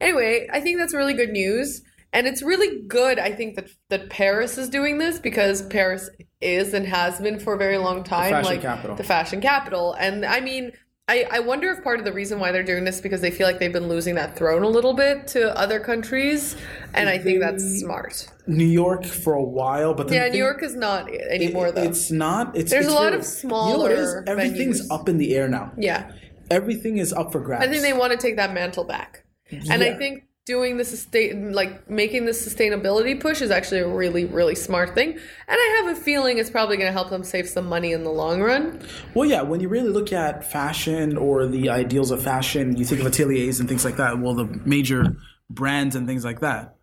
[0.00, 1.82] anyway, I think that's really good news.
[2.12, 6.08] And it's really good, I think, that that Paris is doing this because Paris
[6.40, 8.94] is and has been for a very long time fashion like capital.
[8.94, 9.94] the fashion capital.
[9.94, 10.70] And I mean,
[11.08, 13.30] I, I wonder if part of the reason why they're doing this is because they
[13.30, 16.56] feel like they've been losing that throne a little bit to other countries.
[16.94, 18.26] And I think that's smart.
[18.48, 21.76] New York for a while, but then Yeah, New thing- York is not anymore, it-
[21.76, 21.82] though.
[21.84, 22.56] It's not.
[22.56, 24.14] It's There's it's a lot very- of You know what it is?
[24.26, 24.94] Everything's venues.
[24.94, 25.72] up in the air now.
[25.78, 26.10] yeah.
[26.50, 27.64] Everything is up for grabs.
[27.64, 29.24] I think they want to take that mantle back.
[29.70, 34.24] And I think doing the sustain like making the sustainability push is actually a really
[34.24, 37.48] really smart thing and i have a feeling it's probably going to help them save
[37.48, 38.80] some money in the long run
[39.14, 39.42] Well, yeah.
[39.42, 43.60] When you really look at fashion or the ideals of fashion, you think of ateliers
[43.60, 44.18] and things like that.
[44.18, 45.16] Well, the major
[45.48, 46.76] brands and things like that.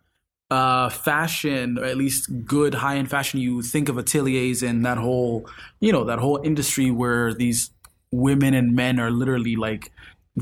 [0.50, 5.48] Uh, fashion, or at least good high-end fashion, you think of ateliers and that whole,
[5.80, 7.70] you know, that whole industry where these
[8.10, 9.90] women and men are literally like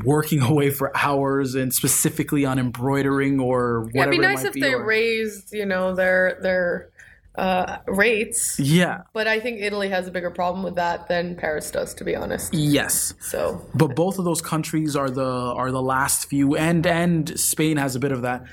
[0.03, 3.91] working away for hours and specifically on embroidering or whatever.
[3.95, 6.89] yeah, it'd be it nice might if be, they or- raised you know their their
[7.35, 9.01] uh, rates Yeah.
[9.11, 12.15] but i think italy has a bigger problem with that than paris does to be
[12.15, 13.15] honest Yes.
[13.21, 17.77] so But both of those countries are the are the last few, and and Spain
[17.77, 18.43] has a bit of that.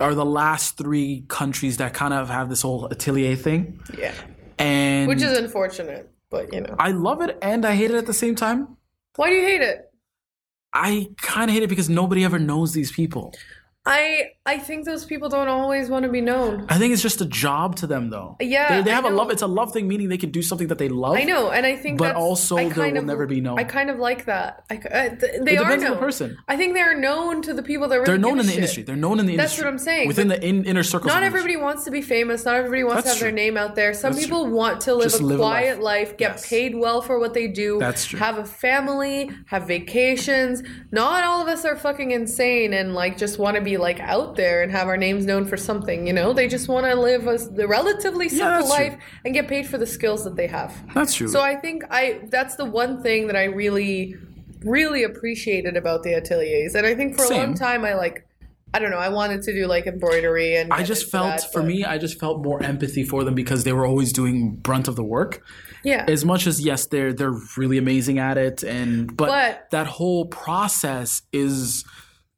[0.00, 4.14] Are the last three countries that kind of have this whole atelier thing, yeah
[4.58, 8.06] and which is unfortunate but you know I love it and I hate it at
[8.06, 8.78] the same time.
[9.16, 9.91] why do you hate it
[10.74, 13.34] I kind of hate it because nobody ever knows these people.
[13.84, 16.66] I I think those people don't always want to be known.
[16.68, 18.36] I think it's just a job to them, though.
[18.40, 19.30] Yeah, they, they have a love.
[19.30, 21.16] It's a love thing, meaning they can do something that they love.
[21.16, 23.58] I know, and I think But also they will of- never be known.
[23.58, 24.64] I kind of like that.
[24.70, 25.90] I, uh, th- they It are known.
[25.90, 26.38] the person.
[26.46, 28.54] I think they're known to the people that really They're known in the shit.
[28.60, 28.82] industry.
[28.84, 29.64] They're known in the That's industry.
[29.64, 31.08] That's what I'm saying, Within the in, inner circle.
[31.08, 32.44] Not everybody wants to be famous.
[32.44, 33.94] Not everybody wants That's to have their name out there.
[33.94, 34.54] Some That's people true.
[34.54, 36.08] want to live Just a live a quiet life.
[36.10, 36.48] life, get Yes.
[36.48, 37.78] paid well for what they do.
[37.80, 38.20] That's true.
[38.20, 40.62] Have a family, have vacations.
[40.92, 44.36] Not all of us are fucking insane and like just want to be like out
[44.36, 46.06] there and have our names known for something.
[46.06, 48.68] You know, they just want to live a, relatively simple true.
[48.68, 50.74] life and get paid for the skills that they have.
[50.94, 51.28] That's true.
[51.28, 54.16] So I think I that's the one thing that I really
[54.64, 56.74] really appreciated about the ateliers.
[56.74, 58.26] And I think for a long time I like
[58.74, 61.60] I don't know, I wanted to do like embroidery and I just felt, that, for
[61.60, 64.88] but- me, I just felt more empathy for them because they were always doing brunt
[64.88, 65.42] of the work.
[65.84, 66.04] Yeah.
[66.08, 70.26] As much as yes, they're they're really amazing at it, and but, But- that whole
[70.26, 71.84] process is.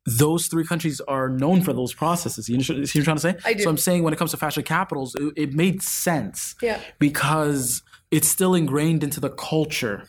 [0.06, 2.48] Those three countries are known for those processes.
[2.48, 3.36] You know see what I'm trying to say?
[3.44, 3.62] I do.
[3.62, 6.54] So I'm saying when it comes to fashion capitals, it, it made sense.
[6.60, 6.78] Yeah.
[6.98, 10.08] Because it's still ingrained into the culture.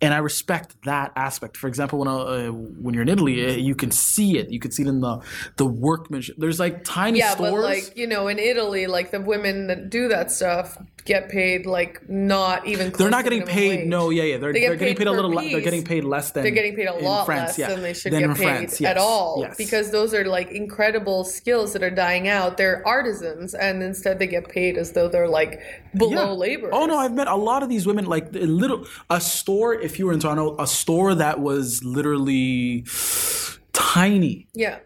[0.00, 1.56] And I respect that aspect.
[1.56, 4.50] For example, when uh, when you're in Italy, uh, you can see it.
[4.50, 5.20] You can see it in the
[5.56, 6.36] the workmanship.
[6.38, 7.52] There's like tiny yeah, stores.
[7.52, 10.76] but like, you know, in Italy, like the women that do that stuff
[11.06, 13.78] get paid like not even close They're not getting paid.
[13.80, 13.86] wage.
[13.86, 14.38] No, yeah, yeah.
[14.38, 15.30] They're, They get are getting paid a little.
[15.30, 17.68] le- They're getting paid less than They're getting paid a lot France, less yeah.
[17.68, 19.56] than they should Than get paid France, at all yes.
[19.56, 22.56] because those are like incredible skills that are dying out.
[22.56, 25.60] They're artisans, and instead they get paid as though they're like
[25.96, 26.70] below labor.
[26.72, 28.04] Oh no, I've met a lot of these women.
[28.04, 29.74] Like a little a store.
[29.86, 32.84] If you were in Toronto, a store that was literally
[33.72, 34.78] tiny yeah.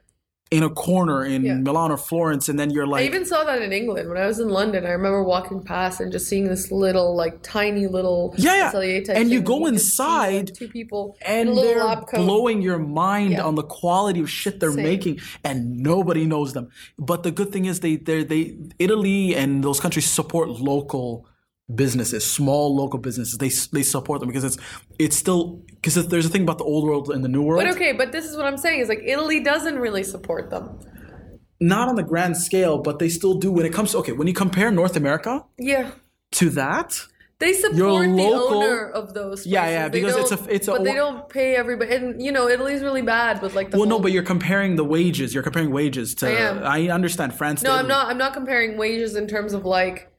[0.50, 1.54] in a corner in Yeah.
[1.54, 3.02] Milan or Florence, and then you're like.
[3.04, 4.84] I even saw that in England when I was in London.
[4.84, 9.12] I remember walking past and just seeing this little, like, tiny little Yeah, yeah.
[9.18, 13.44] And you go inside two people and they're blowing your mind Yeah.
[13.48, 14.84] on the quality of shit they're Same.
[14.92, 16.68] making, and nobody knows them.
[16.98, 18.42] But the good thing is, they they they
[18.78, 21.26] Italy and those countries support local
[21.74, 23.38] businesses, small local businesses.
[23.38, 24.58] They they support them because it's
[24.98, 27.62] it's still because there's a thing about the old world and the new world.
[27.62, 30.78] But okay, but this is what I'm saying is like Italy doesn't really support them.
[31.60, 34.12] Not on the grand scale, but they still do when it comes to okay.
[34.12, 35.90] When you compare North America Yeah.
[36.32, 37.00] to that,
[37.38, 39.46] They support Your the local- owner of those.
[39.46, 39.74] Yeah, places.
[39.74, 42.48] yeah, They because it's a- it's a- But they don't pay everybody, and you know,
[42.50, 43.78] Italy's really bad with like the.
[43.78, 45.32] well, no, but you're comparing the wages.
[45.32, 46.26] You're comparing wages to.
[46.28, 46.62] I am.
[46.62, 47.62] I understand France.
[47.62, 47.88] No, I'm Italy.
[47.88, 48.08] not.
[48.08, 50.09] I'm not comparing wages in terms of like,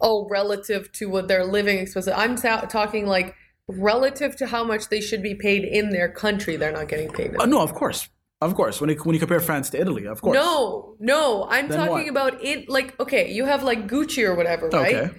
[0.00, 2.12] oh, relative to what their living expenses.
[2.16, 3.34] I'm ta- talking like
[3.68, 6.56] relative to how much they should be paid in their country.
[6.56, 7.36] They're not getting paid.
[7.38, 8.08] Uh, no, of course,
[8.40, 8.80] of course.
[8.80, 10.34] When you, when you compare France to Italy, of course.
[10.34, 12.08] No, no, I'm Then talking what?
[12.08, 12.68] about it.
[12.68, 14.94] Like, okay, you have like Gucci or whatever, right?
[14.94, 15.14] Okay.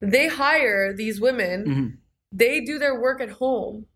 [0.00, 1.64] They hire these women.
[1.66, 1.96] Mhm.
[2.32, 3.86] They do their work at home,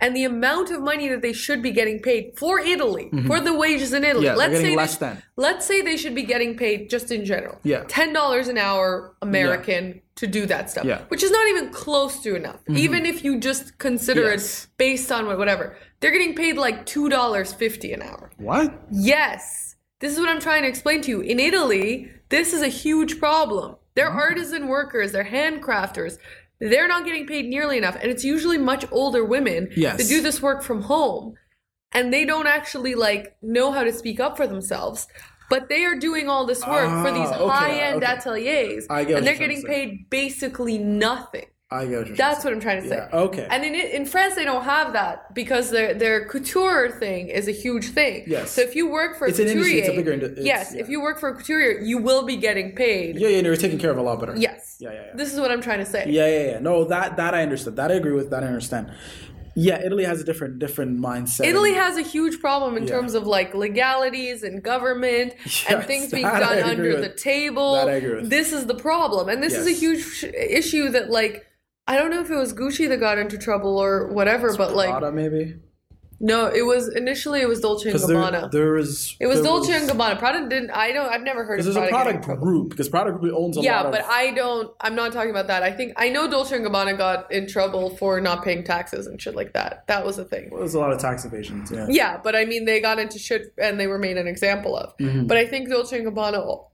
[0.00, 3.52] and the amount of money that they should be getting paid for Italy, for the
[3.54, 4.26] wages in Italy.
[4.26, 4.38] Mm-hmm.
[4.40, 5.22] Yeah, let's say less they, than.
[5.36, 7.58] Let's say they should be getting paid just in general.
[7.62, 7.84] Yeah.
[7.88, 10.84] ten dollars an hour American to do that stuff.
[10.84, 10.96] Yeah.
[10.98, 11.04] Mm-hmm.
[11.08, 12.60] which is not even close to enough.
[12.68, 14.64] Even if you just consider Yes.
[14.64, 18.30] it based on whatever, they're getting paid like two dollars fifty an hour.
[18.38, 18.72] What?
[18.90, 19.76] Yes.
[20.00, 21.20] This is what I'm trying to explain to you.
[21.20, 23.76] In Italy, this is a huge problem.
[23.96, 24.18] They're Mm-hmm.
[24.18, 26.16] artisan workers, they're handcrafters.
[26.60, 27.96] They're not getting paid nearly enough.
[28.00, 29.96] And it's usually much older women Yes.
[29.98, 31.34] that do this work from home.
[31.92, 35.08] And they don't actually like know how to speak up for themselves.
[35.48, 38.12] But they are doing all this work for these Ah, okay, high-end okay.
[38.12, 38.86] ateliers.
[38.88, 41.46] And they're getting paid basically nothing.
[41.72, 42.96] I get what you're That's what I'm trying to say.
[42.96, 43.46] Yeah, okay.
[43.48, 47.52] And in in France they don't have that because their their couture thing is a
[47.52, 48.24] huge thing.
[48.26, 48.50] Yes.
[48.50, 50.44] So if you work for It's a an couturier, industry, it's a bigger indu- it's-
[50.44, 50.80] yes, yeah.
[50.82, 53.16] if you work for a couturier, you will be getting paid.
[53.20, 54.34] Yeah, yeah, and you're taken care of a lot better.
[54.36, 54.76] Yes.
[54.80, 55.12] Yeah, yeah, yeah.
[55.14, 56.06] This is what I'm trying to say.
[56.08, 56.58] Yeah, yeah, yeah.
[56.58, 57.76] No, that that I understood.
[57.76, 58.30] That I agree with.
[58.30, 58.90] That I understand.
[59.54, 61.44] Yeah, Italy has a different different mindset.
[61.44, 62.94] Italy has a huge problem in Yeah.
[62.96, 65.34] terms of like legalities and government
[65.68, 67.02] and things being done under with.
[67.02, 67.74] the table.
[67.74, 68.28] That I agree with.
[68.30, 69.28] This is the problem.
[69.28, 71.46] And this is a huge issue that like
[71.90, 74.90] I don't know if it was Gucci that got into trouble or whatever, but like
[74.90, 75.56] Prada, maybe.
[76.20, 78.50] no, it was initially it was Dolce and Because there, Gabbana.
[78.52, 79.16] there is.
[79.18, 80.16] It was there Dolce and Gabbana.
[80.18, 80.70] Prada didn't.
[80.70, 81.08] I don't.
[81.14, 82.42] I've never heard of Because there's a Prada in trouble.
[82.46, 82.70] group.
[82.70, 83.92] Because Prada group owns a Yeah, lot of.
[83.92, 84.70] but I don't.
[84.80, 85.64] I'm not talking about that.
[85.64, 89.20] I think I know Dolce and Gabbana got in trouble for not paying taxes and
[89.20, 89.84] shit like that.
[89.88, 90.50] That was a thing.
[90.56, 91.72] There's a lot of tax evasions.
[91.74, 91.86] Yeah.
[91.90, 94.96] Yeah, but I mean, they got into shit and they were made an example of.
[94.98, 95.26] Mhm.
[95.26, 96.66] But I think Dolce and Gabbana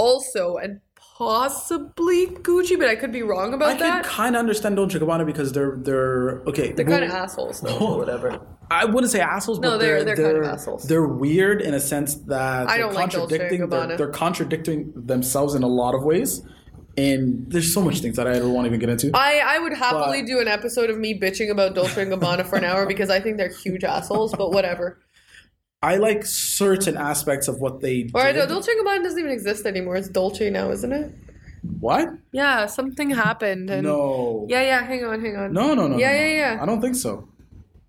[0.00, 0.80] also, and
[1.18, 3.92] possibly Gucci, but I could be wrong about that.
[3.92, 6.72] I can kind of understand Dolce Gabbana because they're they're okay.
[6.72, 8.40] They're kind of assholes, though, or whatever.
[8.70, 10.84] I wouldn't say assholes, No, but they're- they're they're kind of assholes.
[10.84, 13.68] They're weird in a sense that I they're don't like Dolce contradicting.
[13.70, 16.42] they're, they're contradicting themselves in a lot of ways,
[16.96, 19.10] and there's so much things that I don't want to even get into.
[19.14, 22.44] I, I would happily But- do an episode of me bitching about Dolce and Gabbana
[22.46, 24.98] for an hour because I think they're huge assholes, but whatever.
[25.82, 28.48] I like certain aspects of what they Or did.
[28.48, 29.96] Dolce and Gabbana doesn't even exist anymore.
[29.96, 31.14] It's Dolce now, isn't it?
[31.80, 32.08] what?
[32.32, 33.70] Yeah, something happened.
[33.70, 34.46] And No.
[34.48, 34.84] Yeah, yeah.
[34.84, 35.52] Hang on, hang on.
[35.52, 35.98] No, no, no.
[35.98, 36.58] Yeah, no, yeah, yeah.
[36.62, 37.28] I don't think so.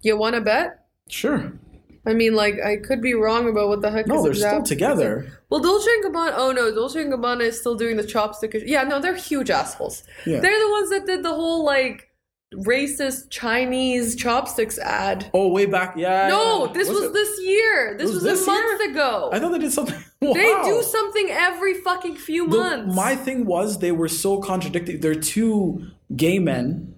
[0.02, 0.86] You want to bet?
[1.08, 1.54] Sure.
[2.06, 4.08] I mean, like, I could be wrong about what the heck.
[4.08, 5.40] No, they're still together.
[5.50, 6.34] Well, Dolce and Gabbana.
[6.36, 8.64] Oh no, Dolce and Gabbana is still doing the chopstick.
[8.66, 10.04] Yeah, no, they're huge assholes.
[10.26, 10.40] Yeah.
[10.40, 12.09] They're the ones that did the whole like
[12.54, 15.30] racist Chinese chopsticks ad.
[15.34, 15.94] Oh, way back.
[15.96, 16.28] Yeah.
[16.30, 17.14] No, this was, it?
[17.14, 17.96] this year.
[17.98, 18.92] This was was, this a month year?
[18.92, 19.30] ago.
[19.32, 19.96] I thought they did something.
[20.22, 20.34] They
[20.66, 22.94] do something every fucking few The- months.
[22.96, 24.98] my thing was they were so contradictory.
[24.98, 26.94] They're two gay men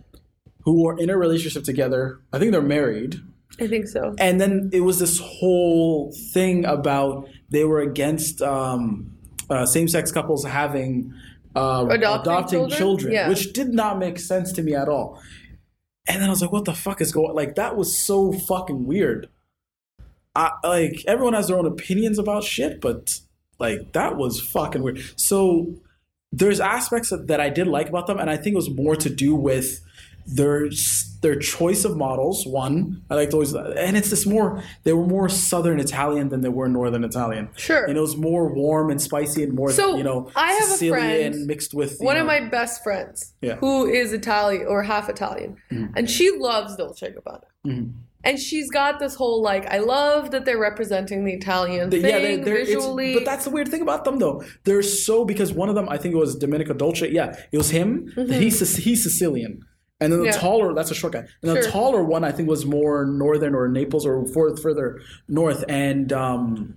[0.66, 2.20] who are in a relationship together.
[2.34, 3.22] I think they're married.
[3.60, 4.16] I think so.
[4.18, 9.16] And then it was this whole thing about they were against um,
[9.52, 11.14] uh, same-sex couples having
[11.56, 12.78] uh, Adopting adopting children?
[12.80, 13.30] children, Yeah.
[13.30, 15.22] which did not make sense to me at all.
[16.12, 18.86] And then I was like, "What the fuck is going?" Like that was so fucking
[18.86, 19.30] weird.
[20.36, 23.20] I, like everyone has their own opinions about shit, but
[23.60, 25.02] like that was fucking weird.
[25.16, 25.76] So
[26.32, 28.96] there's aspects that, that I did like about them, and I think it was more
[28.98, 29.82] to do with
[30.26, 30.70] their
[31.22, 32.46] their choice of models.
[32.48, 34.64] One, I liked always, and it's this more.
[34.84, 37.50] They were more Southern Italian than they were Northern Italian.
[37.56, 37.86] Sure.
[37.86, 40.72] and it was more warm and spicy and more, So, you know, I have a
[40.74, 43.56] Sicilian friend- mixed with One of my best friends, Yeah.
[43.58, 47.44] who is Italian or half Italian, and she loves Dolce Gabbana.
[47.68, 47.92] Mhm.
[48.24, 52.10] And she's got this whole like, I love that they're representing the Italian The- thing
[52.12, 53.14] yeah, they're, they're, visually.
[53.16, 54.44] but that's the weird thing about them, though.
[54.64, 57.12] They're so because one of them, I think it was Domenico Dolce.
[57.12, 58.12] Yeah, it was him.
[58.16, 59.66] He's he's Sicilian,
[60.02, 60.26] and then the.
[60.26, 60.32] Yeah.
[60.34, 61.72] taller that's a short guy, and the Sure.
[61.72, 65.00] taller one I think was more northern or Naples or further
[65.30, 66.76] north, and um,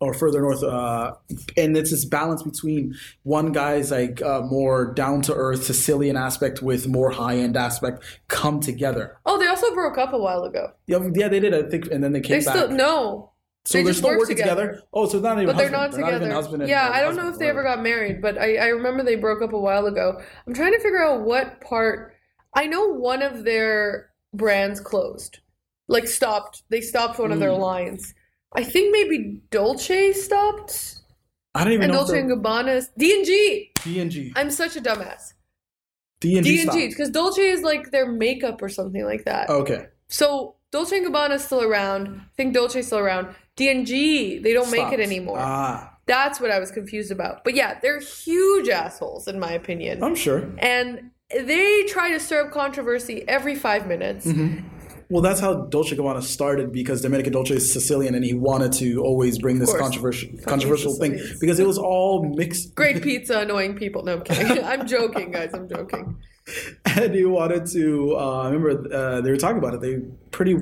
[0.00, 0.62] or further north.
[0.62, 1.14] Uh,
[1.56, 6.62] and it's this balance between one guy's like uh, more down to earth Sicilian aspect
[6.62, 9.18] with more high end aspect come together.
[9.26, 10.70] oh, they also broke up a while ago.
[10.86, 11.52] Yeah, yeah, they did.
[11.52, 12.54] I think, and then they came They back.
[12.54, 13.32] still no.
[13.64, 14.66] so they they're still working together.
[14.68, 14.82] together.
[14.92, 16.34] Oh, so they're not even But they're not They're not even together.
[16.34, 19.02] husband and yeah, I don't know if they ever got married, but I, I remember
[19.02, 20.20] they broke up a while ago.
[20.46, 22.14] I'm trying to figure out what part.
[22.54, 25.40] I know one of their brands closed,
[25.88, 26.62] like stopped.
[26.70, 27.60] They stopped one of their Mm.
[27.60, 28.14] lines.
[28.54, 30.96] I think maybe Dolce stopped,
[31.54, 32.86] I don't even and know Dolce and Gabbana.
[32.96, 33.72] D and G.
[33.84, 34.32] D and G.
[34.36, 35.34] I'm such a dumbass.
[36.20, 36.62] D and D G.
[36.62, 39.48] and G, because Dolce is like their makeup or something like that.
[39.50, 39.86] Okay.
[40.08, 42.08] So Dolce and Gabbana is still around.
[42.08, 43.34] I think Dolce's still around.
[43.56, 45.38] D and G, they don't make it anymore.
[45.40, 47.44] Ah, That's what I was confused about.
[47.44, 50.02] But yeah, they're huge assholes in my opinion.
[50.02, 50.50] I'm sure.
[50.58, 54.26] and they try to stir up controversy every five minutes.
[54.26, 54.66] Mm-hmm.
[55.10, 59.02] Well, that's how Dolce Gabbana started because Domenico Dolce is Sicilian and he wanted to
[59.02, 62.74] always bring this controversial controversial thing because it was all mixed.
[62.74, 64.02] Great pizza, annoying people.
[64.02, 64.64] No, I'm kidding.
[64.64, 65.54] I'm joking, guys.
[65.54, 66.18] I'm joking.
[66.84, 68.16] and he wanted to.
[68.16, 69.80] Uh, I remember uh, they were talking about it.
[69.80, 69.98] They
[70.30, 70.56] pretty.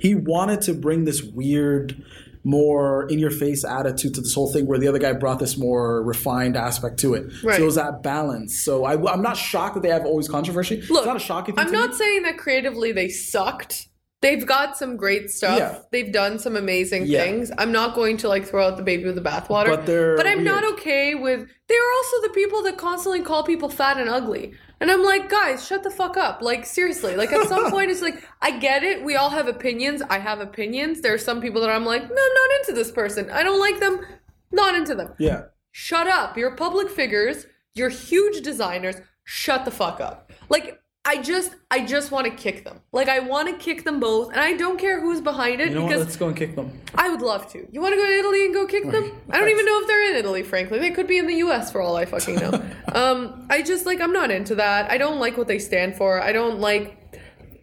[0.00, 2.02] He wanted to bring this weird,
[2.44, 5.56] more in your face attitude to this whole thing, where the other guy brought this
[5.56, 7.32] more refined aspect to it.
[7.42, 7.56] Right.
[7.56, 8.58] So it was that balance.
[8.58, 10.82] So I, am not shocked that they have always controversy.
[10.88, 11.66] Look, it's not a shocking thing.
[11.66, 11.96] I'm not me.
[11.96, 13.88] saying that creatively they sucked.
[14.22, 15.58] They've got some great stuff.
[15.58, 15.78] Yeah.
[15.90, 17.24] They've done some amazing Yeah.
[17.24, 17.50] things.
[17.58, 19.66] I'm not going to like throw out the baby with the bathwater.
[19.66, 21.48] But they're But I'm not okay with.
[21.68, 24.52] They're also the people that constantly call people fat and ugly.
[24.82, 26.42] And I'm like, guys, shut the fuck up.
[26.42, 27.14] Like, seriously.
[27.14, 29.04] Like, at some point, it's like, I get it.
[29.04, 30.02] We all have opinions.
[30.10, 31.02] I have opinions.
[31.02, 33.30] There are some people that I'm like, no, I'm not into this person.
[33.30, 34.04] I don't like them.
[34.50, 35.14] Not into them.
[35.20, 35.42] Yeah.
[35.70, 36.36] Shut up.
[36.36, 37.46] You're public figures.
[37.76, 38.96] You're huge designers.
[39.22, 40.32] Shut the fuck up.
[40.48, 42.80] Like, I just, I just want to kick them.
[42.92, 45.80] Like, I want to kick them both, and I don't care who's behind it You
[45.80, 45.98] know what?
[45.98, 46.80] Let's go and kick them.
[46.94, 47.66] I would love to.
[47.72, 49.20] You want to go to Italy and go kick them?
[49.28, 50.78] I don't even know if they're in Italy, frankly.
[50.78, 52.64] They could be in the US for all I fucking know.
[52.94, 54.90] um, I just like I'm not into that.
[54.92, 56.22] I don't like what they stand for.
[56.22, 57.02] I don't like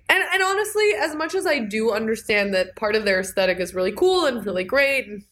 [0.10, 3.76] and and honestly, as much as I do understand that part of their aesthetic is
[3.76, 5.24] really cool and really great and,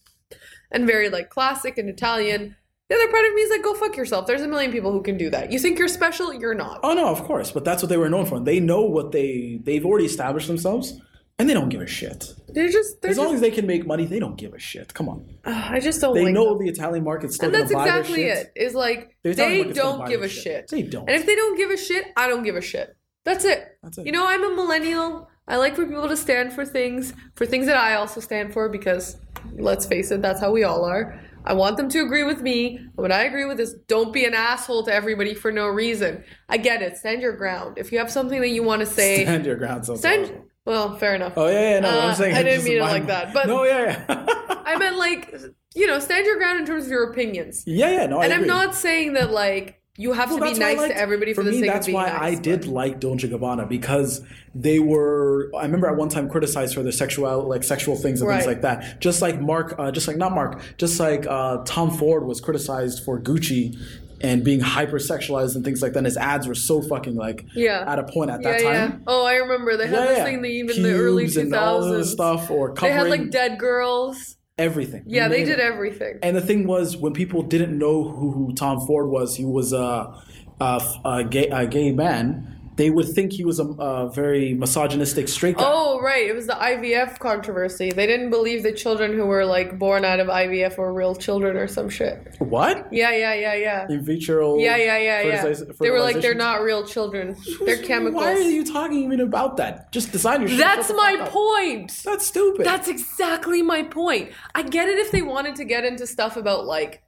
[0.71, 2.55] and very like classic and Italian,
[2.89, 4.27] the other part of me is like, go fuck yourself.
[4.27, 5.51] There's a million people who can do that.
[5.51, 6.33] You think you're special?
[6.33, 6.79] You're not.
[6.83, 8.39] Oh no, of course, but that's what they were known for.
[8.39, 10.99] They know what they they've already established themselves,
[11.37, 12.33] and they don't give a shit.
[12.47, 14.59] They're just they're As long just as they can make money, they don't give a
[14.59, 14.93] shit.
[14.93, 16.65] Come on, Ugh, I just don't they like know them.
[16.65, 18.51] the Italian market's still And that's exactly it.
[18.55, 20.43] Is like The they don't give a shit.
[20.43, 20.67] shit.
[20.69, 21.09] They don't.
[21.09, 22.95] And if they don't give a shit, I don't give a shit.
[23.25, 23.77] That's it.
[23.83, 24.05] That's it.
[24.05, 25.29] You know, I'm a millennial.
[25.49, 28.69] I like for people to stand for things, for things that I also stand for,
[28.69, 29.17] because
[29.55, 31.19] let's face it, that's how we all are.
[31.47, 32.79] I want them to agree with me.
[32.95, 36.23] What I agree with is don't be an asshole to everybody for no reason.
[36.49, 36.97] I get it.
[36.97, 37.77] Stand your ground.
[37.77, 39.85] If you have something that you want to say, Stand your ground.
[39.85, 40.33] So stand.
[40.65, 41.33] Well, fair enough.
[41.37, 41.79] Oh yeah, yeah.
[41.79, 42.35] No, Uh, I'm saying.
[42.35, 44.25] I didn't mean it like that, but- no, yeah, yeah.
[44.65, 45.33] I meant like,
[45.73, 47.63] you know, stand your ground in terms of your opinions.
[47.65, 48.05] yeah, yeah.
[48.07, 48.35] No, I agree.
[48.35, 50.97] and I'm not saying that like you have Well, to be that's why nice to
[50.97, 52.21] everybody for, for the me sake that's of being why nice.
[52.21, 54.21] i did but- like dolce gabbana because
[54.53, 58.29] they were i remember at one time criticized for their sexual like sexual things and
[58.29, 61.89] things like that just like mark uh, just like not mark just like uh, tom
[61.91, 63.75] ford was criticized for gucci
[64.21, 67.83] and being hypersexualized and things like that and his ads were so fucking like Yeah.
[67.85, 68.87] at a point at Yeah, that yeah.
[68.87, 70.23] time Oh, I remember they had Yeah, this yeah.
[70.23, 73.09] thing that even in the early two and all of this stuff or They had
[73.09, 74.36] like dead girls.
[74.57, 75.59] Everything Yeah, they did it.
[75.59, 76.19] everything.
[76.23, 79.73] And the thing was, when people didn't know who, who Tom Ford was, he was
[79.73, 80.13] a,
[80.59, 82.56] a, a, gay, a gay man.
[82.77, 85.63] They would think he was a, a very misogynistic straight guy.
[85.65, 86.27] Oh, right.
[86.27, 87.91] It was the IVF controversy.
[87.91, 91.57] They didn't believe the children who were like born out of IVF were real children
[91.57, 92.35] or some shit.
[92.37, 92.87] What?
[92.91, 93.87] Yeah, yeah, yeah, yeah.
[93.89, 94.59] In vitro?
[94.59, 95.53] Yeah, yeah, yeah, yeah.
[95.79, 97.35] They were like, they're not real children.
[97.65, 98.23] They're chemicals.
[98.23, 99.91] Why are you talking even about that?
[99.91, 100.59] Just design your shit.
[100.59, 101.99] That's my point.
[102.05, 102.63] That's stupid.
[102.63, 104.31] That's exactly my point.
[104.53, 107.01] I get it if they wanted to get into stuff about like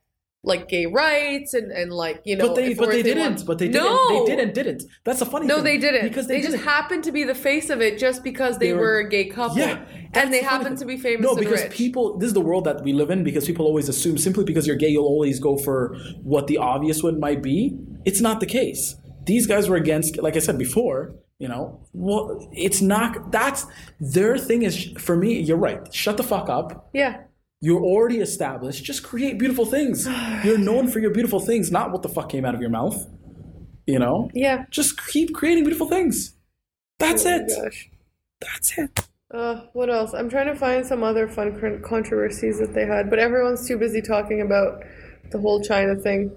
[0.43, 3.45] like gay rights and, and like you know but they but they didn't.
[3.45, 3.83] But they didn't.
[3.83, 4.53] no They didn't.
[4.53, 4.83] Didn't.
[5.03, 5.63] That's a funny no thing.
[5.65, 6.65] they didn't because they, they, just didn't.
[6.67, 9.25] happened to be the face of it just because they, They were, were- a gay
[9.25, 9.83] couple Yeah,
[10.13, 12.17] and they the happened to be famous No, because rich people.
[12.17, 13.23] This is the world that we live in.
[13.23, 17.03] Because people always assume simply because you're gay, you'll always go for what the obvious
[17.03, 17.77] one might be.
[18.05, 18.95] It's not the case.
[19.25, 21.15] These guys were against, like I said before.
[21.37, 23.31] You know, well, it's not.
[23.31, 23.65] That's
[23.99, 24.63] their thing.
[24.63, 25.39] Is for me.
[25.39, 25.93] You're right.
[25.93, 26.89] Shut the fuck up.
[26.93, 27.23] yeah
[27.61, 28.83] You're already established.
[28.85, 30.07] Just create beautiful things.
[30.43, 33.07] You're known for your beautiful things, not what the fuck came out of your mouth.
[33.85, 34.29] You know.
[34.35, 36.35] yeah Just keep creating beautiful things.
[36.99, 37.47] That's Oh it.
[37.47, 37.89] gosh.
[38.39, 39.07] That's it.
[39.33, 40.13] Uh, what else?
[40.13, 44.01] I'm trying to find some other fun controversies that they had, but everyone's too busy
[44.01, 44.83] talking about
[45.31, 46.31] the whole China thing.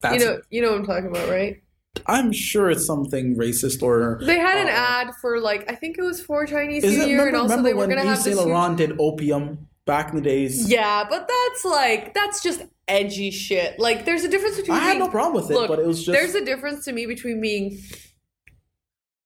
[0.00, 0.44] That's you know, it.
[0.50, 1.62] you know what I'm talking about, right?
[2.06, 4.20] I'm sure it's something racist or.
[4.24, 7.24] They had an uh, ad for like I think it was for Chinese New Year,
[7.24, 10.22] remember, and also they were gonna Yves have Saint Laurent did opium back in the
[10.22, 10.68] days?
[10.70, 13.78] Yeah, but that's like that's just edgy shit.
[13.78, 14.76] Like there's a difference between.
[14.76, 16.84] I had being- no problem with it, Look, but it was just There's a difference
[16.86, 17.78] to me between being.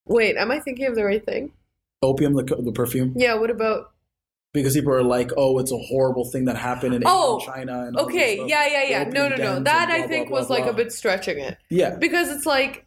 [0.04, 1.52] Wait, am I thinking of the right thing?
[2.02, 3.34] opium, the, the perfume, Yeah.
[3.34, 3.92] What about?
[4.52, 7.96] because people are like, "Oh, it's a horrible thing that happened in Oh, China." And
[7.98, 8.36] Okay.
[8.46, 8.66] Yeah.
[8.66, 8.84] Yeah.
[8.84, 9.04] Yeah.
[9.04, 9.28] No.
[9.28, 9.36] No.
[9.36, 9.60] No.
[9.60, 12.46] That and I think blah, was blah, like a bit stretching it Yeah, because it's
[12.46, 12.85] like.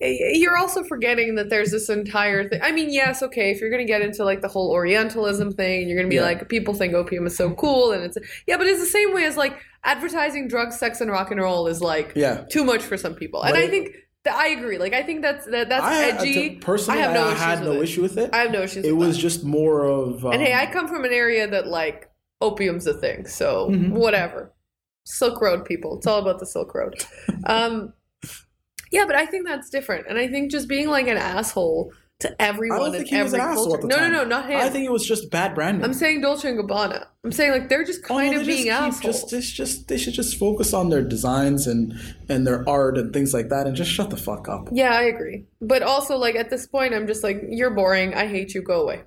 [0.00, 2.60] You're also forgetting that there's this entire thing.
[2.62, 5.98] I mean, yes, okay, if you're gonna get into like the whole Orientalism thing, you're
[5.98, 6.22] gonna be Yeah.
[6.22, 9.24] like, people think opium is so cool, and it's yeah, but it's the same way
[9.24, 12.44] as like advertising drugs, sex, and rock and roll is like yeah.
[12.50, 13.42] too much for some people.
[13.42, 13.96] And But I it- think
[14.30, 14.78] I agree.
[14.78, 16.50] Like I think that's that that's I edgy.
[16.50, 17.82] to- personally, I have no I had no it.
[17.82, 18.30] issue with it.
[18.32, 18.84] I have no issues.
[18.86, 19.20] it was that.
[19.22, 20.24] just more of.
[20.24, 22.08] Um, and hey, I come from an area that like
[22.40, 23.90] opium's a thing, so Mhm.
[23.90, 24.52] whatever.
[25.06, 25.96] Silk Road people.
[25.98, 26.94] It's all about the Silk Road.
[27.44, 27.92] um,
[28.90, 32.42] yeah, but I think that's different, and I think just being like an asshole to
[32.42, 33.76] everyone I don't think he was every an asshole culture.
[33.78, 34.12] at the no, time.
[34.12, 34.60] no, no, not him.
[34.60, 35.82] I think it was just bad branding.
[35.82, 37.06] I'm saying Dolce and Gabbana.
[37.24, 39.22] I'm saying like they're just Oh, kind they of being just assholes.
[39.24, 41.94] Just, just, just, they should just focus on their designs and
[42.28, 44.68] and their art and things like that, and just shut the fuck up.
[44.70, 45.46] Yeah, I agree.
[45.62, 48.12] But also, like, at this point, I'm just like, you're boring.
[48.14, 48.60] I hate you.
[48.62, 49.00] Go away.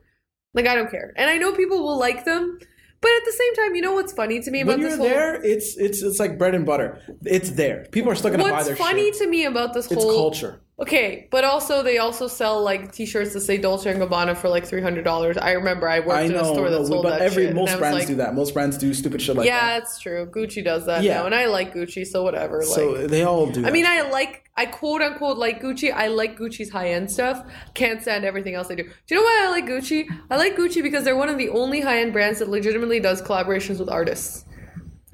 [0.55, 1.13] Like, I don't care.
[1.15, 2.57] And I know people will like them,
[3.04, 5.06] but at the same time, you know what's funny to me about When you're whole.
[5.06, 6.99] there, it's it's it's like bread and butter.
[7.26, 7.86] It's there.
[7.91, 9.22] People are still gonna buy What's their funny shit.
[9.22, 10.62] to me about this It's whole culture.
[10.80, 14.65] Okay, but also they also sell like T-shirts that say Dolce and Gabbana for like
[14.65, 15.38] three hundred dollars.
[15.38, 17.55] I remember I worked I in a store that no, sold but that every shit,
[17.55, 18.36] most brands like, do that.
[18.36, 19.53] Most brands do stupid shit like that.
[19.53, 19.84] yeah, that.
[19.84, 20.26] it's true.
[20.26, 21.19] Gucci does that Yeah.
[21.19, 22.61] now, and I like Gucci, so whatever.
[22.63, 23.65] So like, they all do.
[23.65, 24.05] I mean, shit.
[24.05, 25.93] I like, I quote unquote like Gucci.
[25.93, 27.45] I like Gucci's high end stuff.
[27.74, 28.84] Can't stand everything else they do.
[28.84, 30.05] Do you know why I like Gucci?
[30.30, 33.21] I like Gucci because they're one of the only high end brands that legitimately does
[33.21, 34.45] collaborations with artists.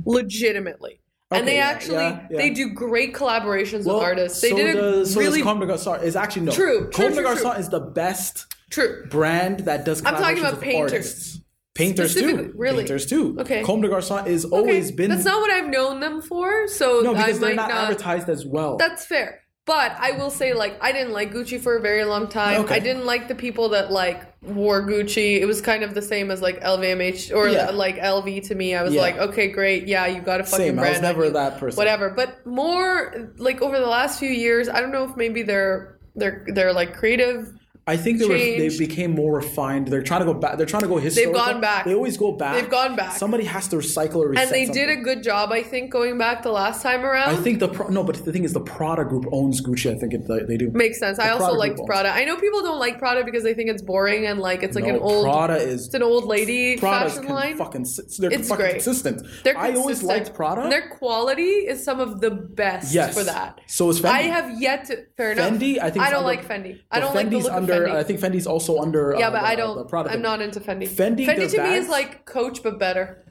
[0.06, 1.02] Legitimately.
[1.32, 2.38] And they actually yeah, yeah.
[2.38, 4.42] they do great collaborations well, with artists.
[4.42, 6.02] They so did a does, so really Comme des Garçons.
[6.04, 6.52] Is actually no.
[6.52, 7.44] True, Comme des true, true.
[7.44, 9.06] Garçons is the best true.
[9.10, 10.04] brand that does.
[10.06, 10.92] I'm talking about painters.
[10.92, 11.40] artists.
[11.76, 12.52] Painters too.
[12.56, 12.84] really?
[12.84, 13.38] Painters too.
[13.40, 13.64] Okay.
[13.64, 16.68] Comme des Garçons is Okay, always been That's not what I've known them for.
[16.68, 18.78] So no I because they're might not, advertised as well.
[18.78, 19.39] That's fair.
[19.70, 22.62] But I will say, like, I didn't like Gucci for a very long time.
[22.62, 22.74] Okay.
[22.74, 25.40] I didn't like the people that like wore Gucci.
[25.40, 27.70] It was kind of the same as like LVMH or Yeah.
[27.70, 28.74] like LV to me.
[28.74, 29.02] I was Yeah.
[29.02, 30.80] like, okay, great, yeah, you got a fucking Same.
[30.80, 31.32] I was never you.
[31.34, 31.78] that person.
[31.78, 32.10] Whatever.
[32.10, 36.46] But more like over the last few years, I don't know if maybe they're they're
[36.48, 37.54] they're like creative.
[37.90, 39.88] I think they were, they became more refined.
[39.88, 40.58] They're trying to go back.
[40.58, 41.34] They're trying to go historical.
[41.34, 41.86] They've gone back.
[41.86, 42.54] They always go back.
[42.54, 43.18] They've gone back.
[43.18, 46.16] Somebody has to recycle or reset And they did a good job, I think, going
[46.20, 47.30] back the last time around.
[47.30, 49.92] I think the pro, no, but the thing is, the Prada group owns Gucci.
[49.92, 50.70] I think it, they, do.
[50.70, 51.18] Makes sense.
[51.18, 52.10] I The also Prada liked Prada.
[52.10, 54.86] I know people don't like Prada because they think it's boring and like it's like
[54.86, 57.58] no, an old Prada is it's an old lady Prada's fashion line.
[57.58, 57.88] fucking.
[58.20, 58.74] They're It's fucking great.
[58.74, 59.26] consistent.
[59.44, 60.70] They're I always liked Prada.
[60.70, 63.62] Their quality is some of the best yes, for that.
[63.66, 64.06] So is Fendi.
[64.12, 65.06] I have yet to.
[65.18, 65.54] Fair enough.
[65.54, 65.80] Fendi.
[65.82, 66.82] I think I don't under- like Fendi.
[66.92, 67.79] I don't like the Fendi's look under.
[67.86, 67.96] Of Fendi.
[67.96, 69.16] I think Fendi's also under.
[69.18, 69.94] yeah, uh, but the, I don't.
[69.94, 70.22] I'm thing.
[70.22, 70.88] not into Fendi.
[70.88, 73.26] Fendi, Fendi to me is like Coach but better.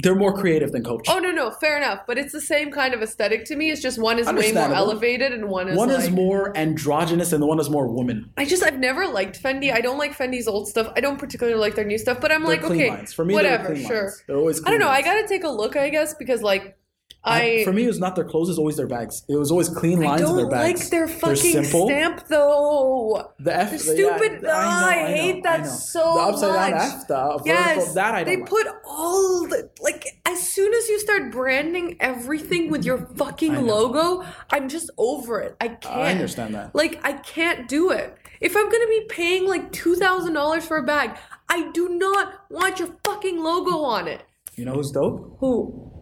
[0.00, 1.06] they're more creative than Coach.
[1.08, 2.00] Oh no, no, fair enough.
[2.06, 3.70] But it's the same kind of aesthetic to me.
[3.70, 7.32] It's just one is way more elevated and one is one like, is more androgynous
[7.32, 8.30] and the one is more woman.
[8.36, 9.72] I just I've never liked Fendi.
[9.72, 10.92] I don't like Fendi's old stuff.
[10.96, 12.20] I don't particularly like their new stuff.
[12.20, 13.12] But I'm They're like, okay, lines.
[13.12, 14.04] For me, whatever, sure.
[14.04, 14.22] lines.
[14.26, 14.64] They're always.
[14.64, 14.88] I don't know.
[14.88, 16.77] I gotta take a look, I guess, because like
[17.24, 19.22] I- I, for me, it was not their clothes; it's always their bags.
[19.28, 20.80] It was always clean lines in their bags.
[20.82, 21.86] like their fucking simple.
[21.88, 23.32] stamp though.
[23.40, 24.40] The F, The the- stupid.
[24.42, 25.68] yeah, Ah, I, hate know, that I know.
[25.68, 26.80] so The upside much.
[26.80, 28.48] down F, the vertical, Yes, that I don't they like.
[28.48, 34.24] put all the like as soon as you start branding everything with your fucking logo,
[34.50, 35.56] I'm just over it.
[35.60, 35.96] I can't.
[35.96, 36.74] I understand that.
[36.74, 38.16] Like I can't do it.
[38.40, 42.32] If I'm gonna be paying like two thousand dollars for a bag, I do not
[42.48, 44.22] want your fucking logo on it.
[44.56, 45.36] You know who's dope?
[45.40, 45.92] Who?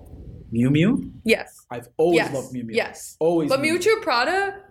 [0.52, 1.10] Miu Miu.
[1.24, 1.64] Yes.
[1.70, 2.34] I've always yes.
[2.34, 2.74] loved Miu Miu.
[2.74, 3.16] Yes.
[3.20, 3.48] Always.
[3.48, 4.02] But Miu Miu.
[4.02, 4.62] Prada,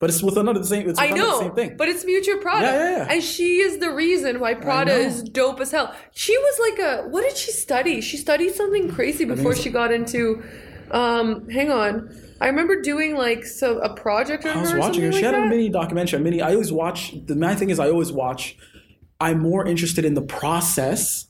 [0.00, 0.88] But it's with another the same.
[0.88, 1.76] It's I know, the same thing.
[1.76, 3.12] but it's Miuccia Prada, Yeah, yeah, yeah.
[3.12, 5.94] and she is the reason why Prada is dope as hell.
[6.12, 8.00] She was like a what did she study?
[8.00, 10.42] She studied something crazy before she got into.
[10.90, 12.10] Um, hang on,
[12.40, 15.12] I remember doing like so a project I was her or watching her.
[15.12, 16.18] She like had a mini documentary.
[16.18, 16.40] A mini.
[16.42, 17.14] I always watch.
[17.26, 18.56] The main thing is, I always watch.
[19.20, 21.26] I'm more interested in the process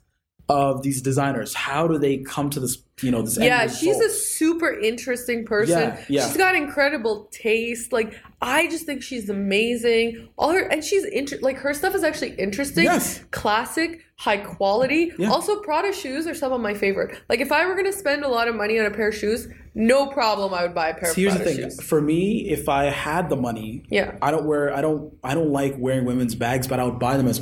[0.51, 1.55] of these designers.
[1.55, 2.79] How do they come to this?
[3.03, 3.39] You know, this.
[3.39, 5.79] Yeah, she's a super interesting person.
[5.81, 6.27] Yeah, yeah.
[6.27, 7.93] She's got incredible taste.
[7.93, 10.29] Like I just think she's amazing.
[10.37, 13.25] All her and she's inter- like her stuff is actually interesting, Yes.
[13.31, 15.13] classic, high quality.
[15.19, 15.31] Yeah.
[15.31, 17.19] Also, Prada shoes are some of my favorite.
[17.31, 19.49] Like if I were gonna spend a lot of money on a pair of shoes,
[19.75, 21.57] no problem, I would buy a pair So here's of the thing.
[21.57, 21.81] shoes.
[21.83, 24.17] For me, if I had the money, Yeah.
[24.21, 24.75] I don't wear.
[24.77, 25.15] I don't.
[25.25, 27.41] I don't like wearing women's bags, but I would buy them as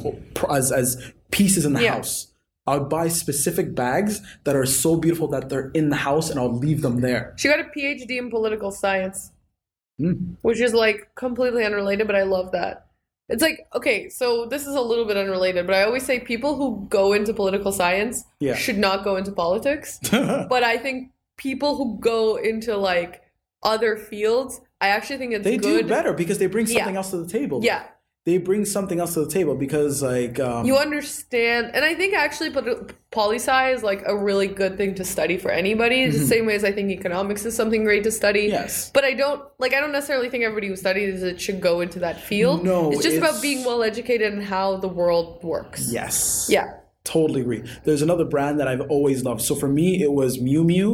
[0.48, 1.94] as, as pieces in the Yeah.
[1.94, 2.27] house.
[2.68, 6.38] I would buy specific bags that are so beautiful that they're in the house, and
[6.38, 7.32] I'll leave them there.
[7.36, 9.32] She got a PhD in political science,
[9.98, 10.12] Hmm.
[10.42, 12.86] which is like completely unrelated, but I love that.
[13.30, 16.56] It's like, okay, so this is a little bit unrelated, but I always say people
[16.56, 18.54] who go into political science Yeah.
[18.54, 19.98] should not go into politics.
[20.10, 23.22] but I think people who go into like
[23.62, 25.82] other fields, I actually think it's they good.
[25.82, 26.98] do better because they bring something Yeah.
[27.00, 27.60] else to the table.
[27.62, 27.82] Yeah,
[28.28, 32.12] they bring something else to the table because like um, you understand, and I think
[32.12, 36.02] actually, but poli sci is like a really good thing to study for anybody.
[36.02, 38.44] It's the same way as I think economics is something great to study.
[38.48, 38.52] Mm-hmm.
[38.62, 38.90] Yes.
[38.92, 39.72] But I don't like.
[39.72, 42.64] I don't necessarily think everybody who studies it should go into that field.
[42.64, 45.90] No, it's just it's- about being well educated and how the world works.
[45.90, 46.74] yes, Yeah.
[47.04, 47.62] totally agree.
[47.84, 49.40] There's another brand that I've always loved.
[49.40, 50.90] So for me, it was Miu Miu.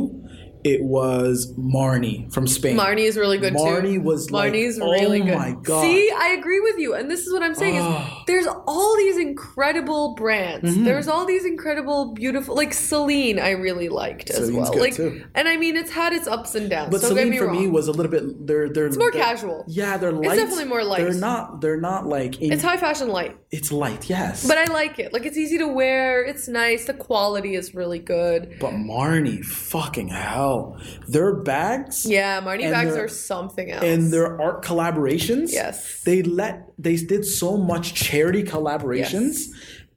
[0.64, 2.76] It was Marni from Spain.
[2.78, 3.58] Marni is really good too.
[3.58, 5.36] Marni was like, Marni's oh really good.
[5.36, 5.82] my God.
[5.82, 7.98] See, I agree with you, and this is what I'm saying Oh.
[7.98, 10.70] is there's all these incredible brands.
[10.70, 10.84] Mm-hmm.
[10.84, 13.38] There's all these incredible, beautiful, like Celine.
[13.38, 14.78] I really liked as Celine's well.
[14.80, 15.24] like, too.
[15.34, 16.90] and I mean, it's had its ups and downs.
[16.90, 17.60] But don't Celine me for wrong.
[17.60, 18.46] me was a little bit.
[18.46, 19.64] They're they're it's more they're- casual.
[19.68, 20.26] Yeah, they're light.
[20.32, 21.02] It's definitely more light.
[21.02, 21.60] They're not.
[21.60, 22.40] They're not like.
[22.40, 24.08] In, It's high fashion light, It's light.
[24.08, 24.46] Yes.
[24.48, 25.12] but I like it.
[25.12, 26.24] Like it's easy to wear.
[26.24, 26.86] It's nice.
[26.86, 28.56] The quality is really good.
[28.60, 30.76] But Marni, fucking hell, Oh,
[31.09, 33.84] their bags Yeah, Marni bags their- are something else.
[33.84, 35.52] and their art collaborations.
[35.52, 36.02] Yes.
[36.05, 39.36] They let they did so much charity collaborations.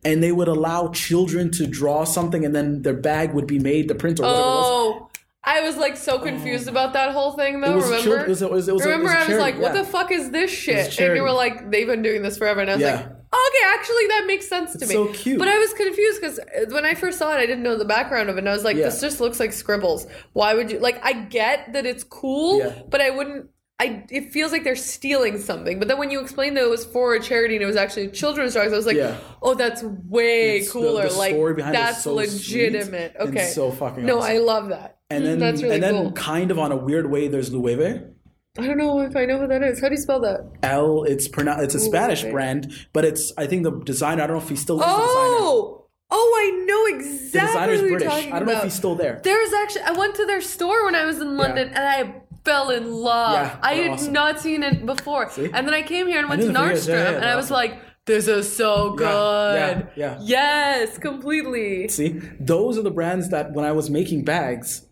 [0.05, 3.87] And they would allow children to draw something, and then their bag would be made,
[3.89, 4.41] the print or whatever.
[4.45, 5.09] Oh,
[5.43, 6.71] I was like so confused oh.
[6.71, 7.75] about that whole thing though.
[7.75, 7.99] Remember?
[8.01, 9.81] chil- it was- it was- it was remember, I was charity, like, "What yeah.
[9.81, 12.69] the fuck is this shit?" And you were like, "They've been doing this forever," and
[12.69, 12.95] I was Yeah.
[12.95, 13.05] like,
[13.49, 15.39] "Okay, actually, that makes sense to me." so cute.
[15.39, 17.85] But I was confused because uh, when I first saw it, I didn't know the
[17.85, 18.85] background of it, and I was like, Yeah.
[18.85, 20.07] "This just looks like scribbles.
[20.33, 22.73] Why would you like?" I get that it's cool, Yeah.
[22.89, 23.49] but I wouldn't.
[23.79, 26.83] I, it feels like they're stealing something, but then when you explained that it was
[26.83, 29.17] for a charity and it was actually children's drugs, I was like, Yeah.
[29.43, 31.07] "Oh, that's way It's cooler!
[31.07, 34.31] the like story behind it is that's so legitimate." Okay, so fucking no, awesome.
[34.31, 34.97] I love that.
[35.11, 36.11] and then that's really and then cool.
[36.13, 38.13] kind of on a weird way, there's Loewe.
[38.57, 39.79] I don't know if I know who that is.
[39.79, 40.49] How do you spell that?
[40.63, 41.03] L.
[41.03, 41.63] It's pronounced.
[41.63, 42.31] It's a Spanish okay.
[42.31, 43.31] brand, but it's.
[43.37, 44.23] I think the designer.
[44.23, 44.77] I don't know if he's still.
[44.77, 44.83] the.
[44.85, 48.31] Oh, oh, I know The exactly designer's who you're British.
[48.31, 49.21] I don't know if he's still there.
[49.23, 52.21] There was actually I went to their store when I was in London and I
[52.43, 53.33] fell in love.
[53.33, 54.13] Yeah, I had awesome.
[54.13, 55.29] not seen it before.
[55.29, 55.45] See?
[55.45, 56.47] And then I came here and went to.
[56.47, 57.55] Nordstrom yeah, and I was awesome.
[57.55, 59.05] like, this is so good.
[59.05, 60.19] Yeah, yeah, yeah.
[60.21, 61.89] Yes, completely.
[61.89, 64.87] See, those are the brands that when I was making bags,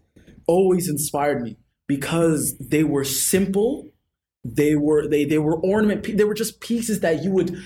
[0.47, 1.57] always inspired me
[1.88, 3.91] because they were simple.
[4.43, 6.17] They were they they were ornament.
[6.17, 7.57] They were just pieces that you would,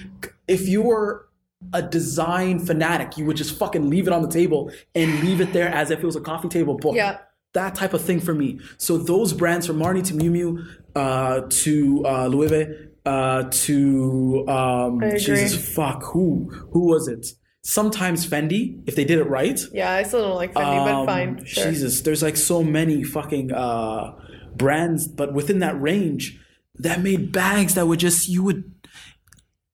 [0.48, 1.28] if you were
[1.74, 5.52] a design fanatic, you would just fucking leave it on the table and leave it
[5.52, 6.96] there as if it was a coffee table book.
[6.96, 7.20] Yeah.
[7.54, 8.60] That type of thing for me.
[8.78, 15.02] So those brands from Marni to Miu Miu uh, to uh, Loewe uh, to um,
[15.18, 17.28] Jesus fuck who who was it?
[17.70, 19.60] Sometimes Fendi if they did it right.
[19.72, 21.46] Yeah, I still don't like Fendi, but Um, fine.
[21.46, 21.70] Sure.
[21.70, 24.16] Jesus, there's like so many fucking uh,
[24.56, 26.40] brands, but within that range,
[26.80, 28.64] that made bags that would just you would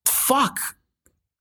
[0.03, 0.57] fuck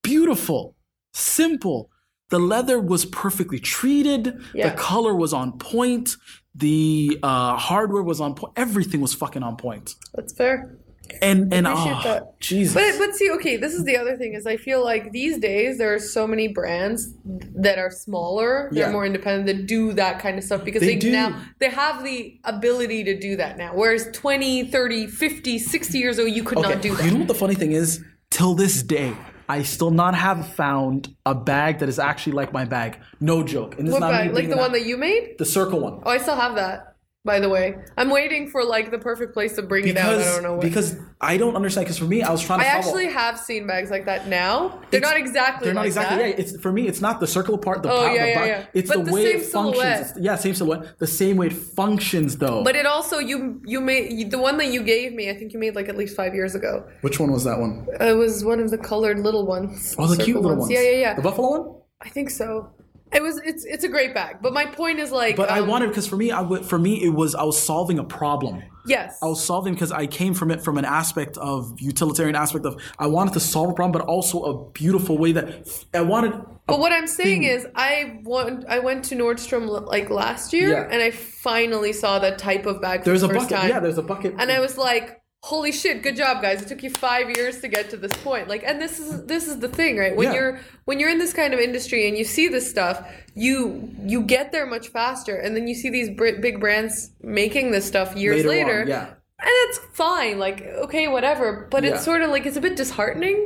[0.05, 0.77] beautiful,
[1.13, 1.91] simple,
[2.31, 4.41] the leather was perfectly treated.
[4.55, 4.69] Yeah.
[4.69, 6.17] The color was on point.
[6.55, 8.53] The uh, hardware was on point.
[8.57, 9.97] Everything was fucking on point.
[10.15, 10.79] That's fair.
[11.23, 12.41] And and oh, that.
[12.41, 12.75] Jesus.
[12.75, 15.79] But but see, okay, this is the other thing is I feel like these days
[15.79, 18.93] there are so many brands that are smaller, they're Yeah.
[18.93, 22.39] more independent that do that kind of stuff because They they, now they have the
[22.45, 23.73] ability to do that now.
[23.75, 27.05] Whereas 20, 30, 50, 60 years ago you could not do that.
[27.05, 28.03] You know what the funny thing is?
[28.31, 29.15] Till this day,
[29.49, 32.99] I still not have found a bag that is actually like my bag.
[33.21, 33.79] No joke.
[33.79, 34.35] And this What not bag?
[34.35, 35.37] Like the one that you made?
[35.39, 36.01] the circle one.
[36.05, 36.94] Oh, I still have that.
[37.27, 40.19] By the way, I'm waiting for like the perfect place to bring it out.
[40.21, 40.61] I don't know what.
[40.61, 41.87] because I don't understand.
[41.87, 42.67] Because for me, I was trying to.
[42.67, 44.79] I follow- actually have seen bags like that now.
[44.91, 45.65] They're It's- not exactly.
[45.65, 46.19] They're not like exactly.
[46.19, 46.29] That.
[46.29, 46.87] Yeah, it's for me.
[46.87, 47.83] It's not the circle part.
[47.83, 48.67] The Oh, yeah, the yeah, yeah.
[48.75, 49.77] It's But the the way same it functions.
[49.79, 50.01] silhouette.
[50.03, 50.99] It's- yeah, same silhouette.
[50.99, 52.63] The same way it functions, though.
[52.63, 55.31] But it also you you made the one that you gave me.
[55.31, 56.85] I think you made like at least five years ago.
[57.01, 57.87] which one was that one?
[58.01, 59.95] It was one of the colored little ones.
[59.99, 60.71] Oh, the cute little ones.
[60.71, 61.15] Yeah, yeah, yeah.
[61.15, 61.65] The buffalo one.
[62.03, 62.69] I think so.
[63.15, 63.41] It was.
[63.45, 64.39] It's it's a great bag.
[64.43, 65.37] But my point is like.
[65.37, 67.61] But I um, wanted because for me, I would for me it was I was
[67.61, 68.63] solving a problem.
[68.87, 69.19] Yes.
[69.23, 72.81] I was solving because I came from it from an aspect of utilitarian aspect of
[72.99, 76.33] I wanted to solve a problem, but also a beautiful way that I wanted.
[76.67, 77.51] But what I'm saying thing.
[77.51, 80.89] is, I want I went to Nordstrom like last year, Yeah.
[80.91, 83.51] and I finally saw that type of bag for There's the a bucket.
[83.51, 83.69] time.
[83.69, 84.35] Yeah, there's a bucket.
[84.39, 86.63] and I was like, "Holy shit, good job, guys!
[86.63, 89.47] It took you five years to get to this point." Like, and this is this
[89.47, 90.17] is the thing, right?
[90.17, 90.35] When Yeah.
[90.39, 92.97] you're when you're in this kind of industry and you see this stuff,
[93.35, 97.73] you you get there much faster, and then you see these br- big brands making
[97.73, 99.07] this stuff years Later on, yeah.
[99.49, 100.39] and it's fine.
[100.39, 101.69] Like, okay, whatever.
[101.71, 101.91] But Yeah.
[101.95, 103.37] it's sort of like it's a bit disheartening.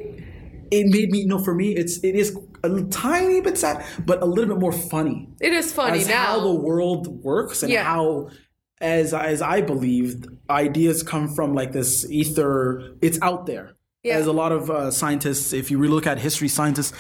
[0.71, 2.29] it made me no for me it's it is
[2.63, 5.19] a tiny bit sad, but a little bit more funny.
[5.41, 6.25] It is funny now.
[6.27, 7.85] how the world works and Yeah.
[7.85, 8.29] how
[8.81, 13.75] as as I believe, ideas come from like this ether it's out there
[14.05, 14.17] Yeah.
[14.19, 16.93] as a lot of uh, scientists if you really look at history scientists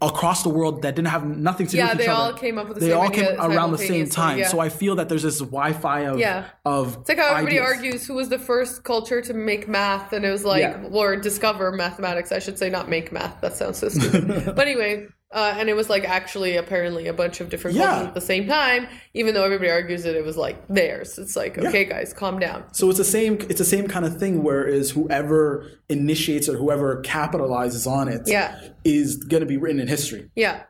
[0.00, 2.24] across the world that didn't have nothing to do Yeah, with they each other Yeah,
[2.28, 3.10] they all came up with the same idea.
[3.10, 4.46] they same all came around the same time yeah.
[4.48, 6.44] so I feel that there's this Wi-Fi of Yeah.
[6.64, 7.76] of It's like how everybody ideas.
[7.76, 10.84] argues who was the first culture to make math, and it was like, Yeah.
[10.92, 13.40] or discover mathematics, I should say, not make math.
[13.40, 14.44] That sounds so stupid.
[14.56, 17.86] but anyway, uh, and it was like actually apparently a bunch of different Yeah.
[17.86, 21.18] cultures at the same time, even though everybody argues that it was like theirs.
[21.18, 22.64] It's like, okay, guys, calm down.
[22.72, 23.34] So it's the same.
[23.48, 24.42] It's the same kind of thing.
[24.42, 28.58] Whereas whoever initiates or whoever capitalizes on it, Yeah.
[28.84, 30.30] is going to be written in history.
[30.34, 30.62] Yeah.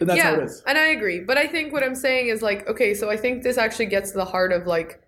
[0.00, 0.62] And that's yeah, how it is.
[0.66, 1.20] and I agree.
[1.20, 4.10] But I think what I'm saying is like, okay, so I think this actually gets
[4.12, 5.01] to the heart of like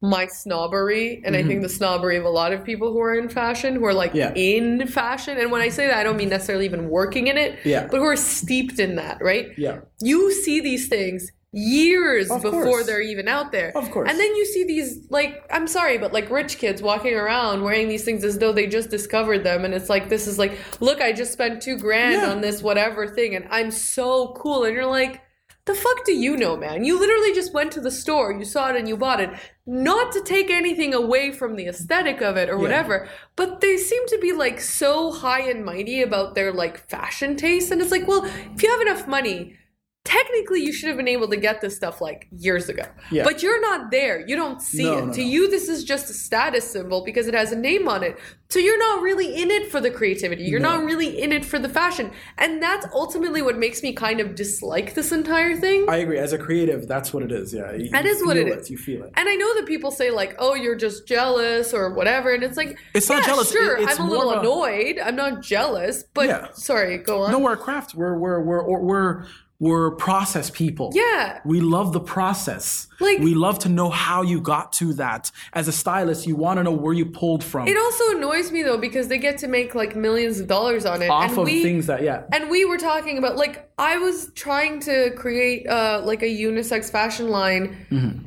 [0.00, 3.28] my snobbery, and I think the snobbery of a lot of people who are in
[3.28, 4.36] fashion, who are like Mm-hmm.
[4.36, 4.56] Yeah.
[4.56, 5.38] in fashion.
[5.38, 7.88] And when I say that, I don't mean necessarily even working in it, Yeah.
[7.90, 9.48] but who are steeped in that, right?
[9.58, 9.80] Yeah.
[10.00, 12.86] You see these things years Of before course.
[12.86, 13.72] they're even out there.
[13.76, 14.08] Of course.
[14.10, 17.88] And then you see these like I'm sorry, but like rich kids walking around wearing
[17.88, 21.00] these things as though they just discovered them and it's like this is like, look,
[21.00, 22.30] I just spent 2 grand Yeah.
[22.30, 25.22] on this whatever thing and I'm so cool and you're like
[25.64, 26.84] the fuck do you know, man?
[26.84, 29.30] You literally just went to the store, you saw it and you bought it.
[29.70, 33.06] Not to take anything away from the aesthetic of it or whatever,
[33.36, 37.70] but they seem to be like so high and mighty about their like fashion taste.
[37.70, 39.58] And it's like, well, if you have enough money,
[40.08, 42.82] technically you should have been able to get this stuff like years ago.
[43.10, 43.24] Yeah.
[43.24, 44.26] But you're not there.
[44.26, 45.06] You don't see No, it.
[45.08, 45.26] no, to no.
[45.26, 48.18] you, this is just a status symbol because it has a name on it.
[48.48, 50.44] So you're not really in it for the creativity.
[50.44, 50.76] You're No.
[50.78, 52.10] not really in it for the fashion.
[52.38, 55.84] And that's ultimately what makes me kind of dislike this entire thing.
[55.90, 56.18] I agree.
[56.18, 57.52] As a creative, that's what it is.
[57.52, 57.72] Yeah.
[57.74, 58.70] You, That you is what feel it is.
[58.70, 59.12] You feel it.
[59.14, 62.56] And I know that people say like, "Oh, you're just jealous" or whatever, and it's
[62.56, 64.98] like, It's not jealous, Sure, it- it's I'm a little annoyed.
[64.98, 66.46] I'm not jealous, but Yeah.
[66.54, 67.32] sorry, go on.
[67.32, 67.94] No, we're a craft.
[67.94, 69.24] We're we're we're we're
[69.60, 70.92] we're process people.
[70.94, 72.86] yeah, We love the process.
[73.00, 75.32] Like- we love to know how you got to that.
[75.52, 78.62] As a stylist, you want to know where you pulled from it also annoys me
[78.62, 81.44] though because they get to make like millions of dollars on it, off and of
[81.44, 82.22] we things that yeah.
[82.32, 86.90] and we were talking about like I was trying to create uh like a unisex
[86.90, 88.24] fashion line.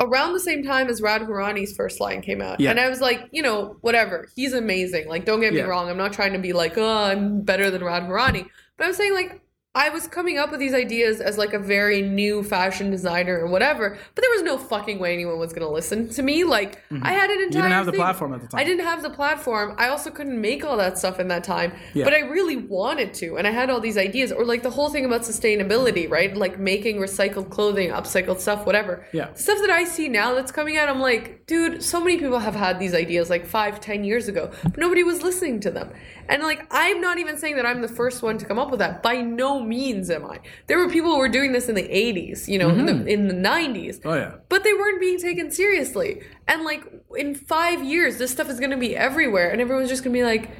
[0.00, 2.58] Around the same time as Rad Hourani's first line came out.
[2.58, 2.70] Yeah.
[2.70, 4.28] And I was like, you know, whatever.
[4.34, 5.06] He's amazing.
[5.08, 5.66] Like, don't get me Yeah.
[5.66, 5.88] wrong.
[5.88, 8.44] I'm not trying to be like, oh, I'm better than Rad Harani.
[8.76, 9.40] But I'm saying, like,
[9.76, 13.48] I was coming up with these ideas as like a very new fashion designer or
[13.48, 16.44] whatever, but there was no fucking way anyone was gonna listen to me.
[16.44, 17.70] Like I had an entire Mm-hmm.
[17.70, 18.60] didn't have the platform at the time.
[18.60, 19.74] I didn't have the platform.
[19.78, 21.72] I also couldn't make all that stuff in that time.
[21.92, 22.04] Yeah.
[22.04, 24.90] But I really wanted to, and I had all these ideas, or like the whole
[24.90, 26.36] thing about sustainability, right?
[26.36, 29.04] Like making recycled clothing, upcycled stuff, whatever.
[29.12, 29.32] Yeah.
[29.34, 32.54] Stuff that I see now that's coming out, I'm like, dude, so many people have
[32.54, 35.90] had these ideas like five, ten years ago, but nobody was listening to them.
[36.28, 38.78] And like, I'm not even saying that I'm the first one to come up with
[38.80, 39.02] that.
[39.02, 40.40] By no means am I.
[40.66, 43.08] There were people who were doing this in the 80s, you know, in, the, mm-hmm.
[43.08, 44.00] in the 90s.
[44.04, 44.34] Oh yeah.
[44.48, 46.22] But they weren't being taken seriously.
[46.48, 46.84] And like
[47.16, 50.50] in five years, this stuff is gonna be everywhere, and everyone's just gonna be like,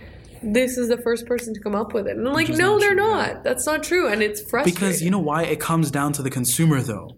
[0.44, 2.16] this is the first person to come up with it.
[2.16, 3.44] And I'm like, no, not they're true, not.
[3.44, 4.08] That's not true.
[4.08, 4.74] And it's frustrating.
[4.74, 5.44] Because you know why?
[5.44, 7.16] It comes down to the consumer though.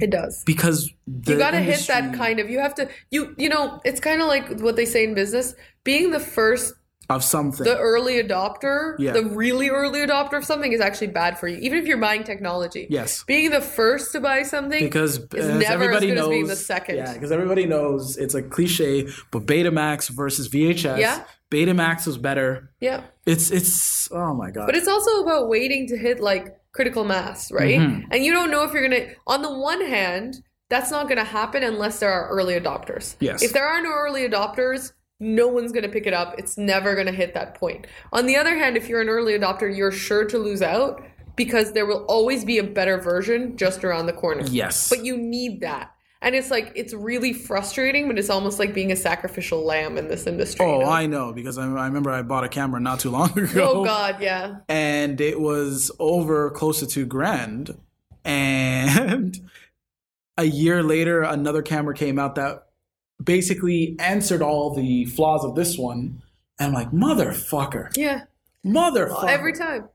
[0.00, 0.42] it does.
[0.44, 0.90] Because
[1.26, 2.50] You gotta hit that kind of.
[2.50, 2.88] You have to.
[3.10, 3.80] You you know.
[3.84, 5.54] It's kind of like what they say in business.
[5.84, 6.74] Being the first,
[7.10, 7.64] of something.
[7.64, 9.12] the early adopter, Yeah.
[9.12, 11.58] the really early adopter of something is actually bad for you.
[11.58, 12.86] Even if you're buying technology.
[12.90, 13.24] yes.
[13.24, 16.96] Being the first to buy something Because everybody as good knows, as being the second.
[16.96, 20.98] Yeah, because everybody knows it's a cliche, but Betamax versus VHS.
[20.98, 21.24] Yeah.
[21.50, 22.70] Betamax was better.
[22.80, 23.02] Yeah.
[23.26, 24.66] It's it's oh my god.
[24.66, 27.78] But it's also about waiting to hit like critical mass, right?
[27.78, 28.04] Mhm.
[28.10, 29.08] And you don't know if you're gonna.
[29.26, 30.36] On the one hand,
[30.70, 33.16] that's not gonna happen unless there are early adopters.
[33.20, 33.42] Yes.
[33.42, 34.92] If there are no early adopters,
[35.22, 36.34] no one's gonna pick it up.
[36.38, 37.86] It's never gonna hit that point.
[38.12, 41.02] On the other hand, if you're an early adopter, you're sure to lose out
[41.36, 44.44] because there will always be a better version just around the corner.
[44.46, 44.88] yes.
[44.88, 45.94] But you need that.
[46.20, 50.06] And it's like it's really frustrating, but it's almost like being a sacrificial lamb in
[50.06, 50.64] this industry.
[50.64, 50.90] Oh, you oh, know?
[50.90, 53.72] I know because I, I remember I bought a camera not too long ago.
[53.74, 54.58] Oh God, yeah.
[54.68, 57.76] and it was over close to two grand.
[58.24, 59.40] And
[60.36, 62.68] a year later, another camera came out that
[63.22, 66.22] basically answered all the flaws of this one.
[66.58, 68.22] And I'm like, motherfucker, Yeah.
[68.64, 69.88] motherfucker, Every time.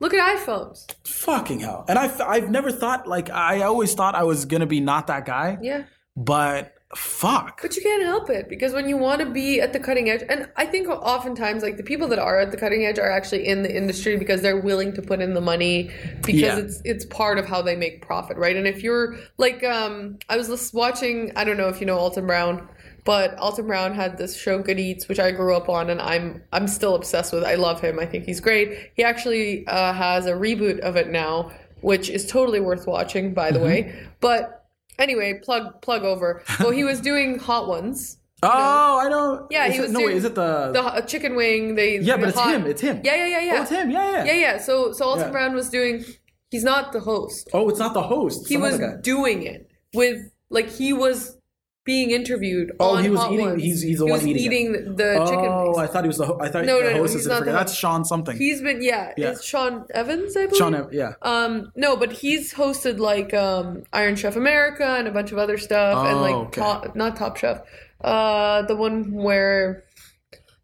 [0.00, 0.92] Look at iPhones.
[1.04, 1.84] fucking hell.
[1.88, 5.24] And I've I've never thought like I always thought I was gonna be not that
[5.26, 5.84] guy, Yeah.
[6.16, 7.60] but fuck.
[7.62, 10.22] But you can't help it because when you want to be at the cutting edge,
[10.28, 13.46] and I think oftentimes like the people that are at the cutting edge are actually
[13.46, 15.90] in the industry because they're willing to put in the money
[16.22, 16.58] because Yeah.
[16.58, 18.56] it's it's part of how they make profit, right?
[18.56, 22.26] And if you're like, um, I was watching, I don't know if you know Alton
[22.26, 22.68] Brown,
[23.04, 26.42] but Alton Brown had this show Good Eats, which I grew up on, and I'm
[26.52, 27.42] I'm still obsessed with.
[27.42, 27.98] I love him.
[27.98, 28.90] I think he's great.
[28.94, 33.50] He actually uh, has a reboot of it now, which is totally worth watching, by
[33.50, 33.92] the way.
[34.20, 34.61] But
[34.98, 36.42] anyway, plug plug over.
[36.60, 38.18] Well, he was doing Hot Ones.
[38.44, 39.46] Oh, I know.
[39.50, 40.72] Yeah, Is he it- was no, doing wait, is it the?
[40.72, 41.74] The ho- uh, chicken wing.
[41.76, 42.66] They yeah, but it's hot- him.
[42.66, 43.00] It's him.
[43.04, 43.54] Yeah, yeah, yeah, yeah.
[43.58, 43.90] Oh, it's him.
[43.90, 44.24] Yeah, yeah.
[44.24, 44.58] Yeah, yeah.
[44.58, 45.30] So so Alton Yeah.
[45.30, 46.04] Brown was doing.
[46.50, 47.48] He's not the host.
[47.54, 48.48] Oh, it's not the host.
[48.48, 48.96] He some was guy.
[49.00, 50.18] doing it with
[50.50, 51.36] like he was
[51.84, 52.70] being interviewed.
[52.78, 53.62] Oh, on he was Hot eating- Ones.
[53.62, 54.84] he's- he's the he one was eating it.
[54.84, 55.78] the, the chicken Oh, wings.
[55.78, 56.26] I thought he was the.
[56.26, 57.44] Ho- I thought No, the no, no, host he's is.
[57.44, 57.74] That's.
[57.74, 58.36] Sean something.
[58.36, 59.30] He's been yeah, Yeah.
[59.30, 60.56] It's Sean Evans, I believe.
[60.58, 60.74] Sean.
[60.76, 61.14] Ev- Yeah.
[61.22, 65.58] Um, no, but he's hosted like um, Iron Chef America and a bunch of other
[65.58, 66.60] stuff, and Oh, like okay.
[66.60, 67.60] top, not Top Chef,
[68.02, 69.84] uh, the one where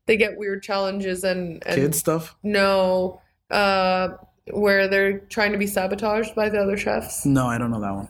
[0.07, 2.37] they get weird challenges and, and Kid stuff.
[2.45, 4.11] no, uh,
[4.53, 7.27] where they're trying to be sabotaged by the other chefs.
[7.27, 8.09] No, I don't know that one.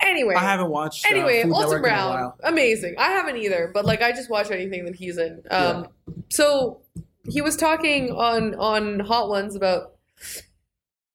[0.00, 1.04] Anyway, I haven't watched.
[1.06, 2.36] uh, anyway, Food Alton in a Brown, while.
[2.44, 2.94] amazing.
[2.98, 5.42] I haven't either, but like I just watch anything that he's in.
[5.50, 5.88] Um,
[6.30, 6.80] so
[7.28, 9.94] he was talking on on Hot Ones about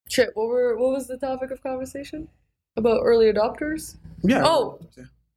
[0.10, 0.30] shit.
[0.34, 2.28] What were what was the topic of conversation
[2.76, 3.98] about early adopters?
[4.24, 4.44] Yeah.
[4.46, 4.80] Oh.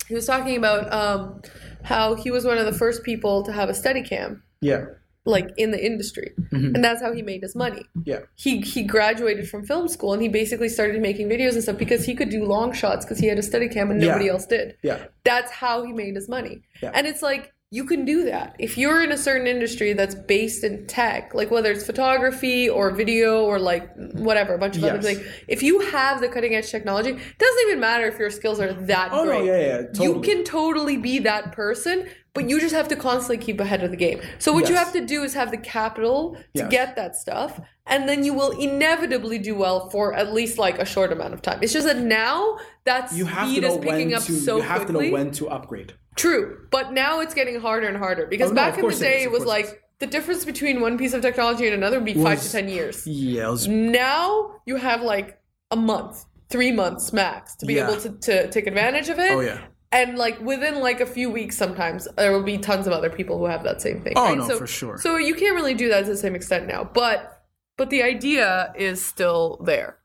[0.09, 1.43] He was talking about um,
[1.83, 4.85] how he was one of the first people to have a Steadicam, Yeah.
[5.27, 6.75] Like in the industry, Mhm.
[6.75, 7.83] and that's how he made his money.
[8.05, 8.21] Yeah.
[8.37, 12.05] He he graduated from film school and he basically started making videos and stuff because
[12.05, 14.09] he could do long shots because he had a study Steadicam and Yeah.
[14.09, 14.77] nobody else did.
[14.83, 14.99] Yeah.
[15.25, 16.63] That's how he made his money.
[16.83, 16.93] Yeah.
[16.95, 20.63] And it's like you can do that if you're in a certain industry that's based
[20.63, 25.03] in tech, like whether it's photography or video or like whatever, a bunch of other
[25.03, 25.21] things.
[25.49, 28.73] If you have the cutting edge technology, it doesn't even matter if your skills are
[28.73, 29.39] that Oh great.
[29.41, 29.45] no.
[29.45, 29.59] Yeah.
[29.59, 29.83] Yeah.
[29.89, 30.07] Totally.
[30.07, 33.91] You can totally be that person, but you just have to constantly keep ahead of
[33.91, 34.21] the game.
[34.39, 36.71] So what you have to do is have the capital to Yes.
[36.71, 40.85] get that stuff, and then you will inevitably do well for at least like a
[40.85, 41.59] short amount of time.
[41.63, 44.33] It's just that now that You have speed to know is picking when up to.
[44.35, 45.07] so you have quickly.
[45.07, 45.95] to know when to upgrade.
[46.17, 48.99] True, but now it's getting harder and harder because Oh, no, back in the it
[48.99, 51.99] day is, it was it like the difference between one piece of technology and another
[51.99, 53.07] would be five to ten years.
[53.07, 53.49] Yeah.
[53.51, 55.39] Was, Now you have like
[55.71, 57.89] a month, three months max to be Yeah.
[57.91, 59.33] able to, to take advantage of it.
[59.33, 59.61] oh yeah.
[59.93, 63.39] And like within like a few weeks, sometimes there will be tons of other people
[63.39, 64.15] who have that same thing.
[64.17, 64.37] Oh, right?
[64.39, 64.99] no, so, for sure.
[64.99, 67.45] So you can't really do that to the same extent now, but
[67.79, 69.99] but the idea is still there.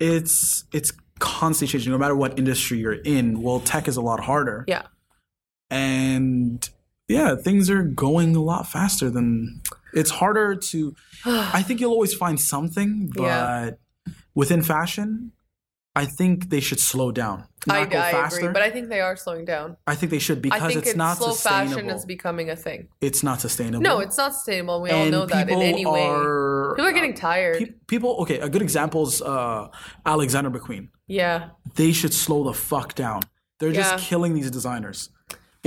[0.00, 1.92] It's it's constantly changing.
[1.92, 3.42] No matter what industry you're in.
[3.42, 4.64] Well, tech is a lot harder.
[4.68, 4.82] Yeah.
[5.70, 6.68] And
[7.08, 9.62] yeah, things are going a lot faster than
[9.94, 10.94] it's harder to.
[11.24, 13.70] I think you'll always find something, but Yeah.
[14.34, 15.32] within fashion,
[15.96, 17.44] I think they should slow down.
[17.66, 19.76] Not I, I agree, but I think they are slowing down.
[19.86, 21.74] I think they should because it's, it's, not slow sustainable.
[21.74, 22.88] fashion is becoming a thing.
[23.00, 23.82] it's not sustainable.
[23.82, 24.80] No, it's not sustainable.
[24.80, 26.02] We all know that in people any way.
[26.06, 27.58] are- People are getting tired.
[27.58, 28.10] Pe- people.
[28.20, 29.68] Okay, a good example is uh,
[30.06, 30.88] Alexander McQueen.
[31.08, 31.50] yeah.
[31.74, 33.22] They should slow the fuck down.
[33.58, 33.98] They're just Yeah.
[34.08, 35.10] killing these designers.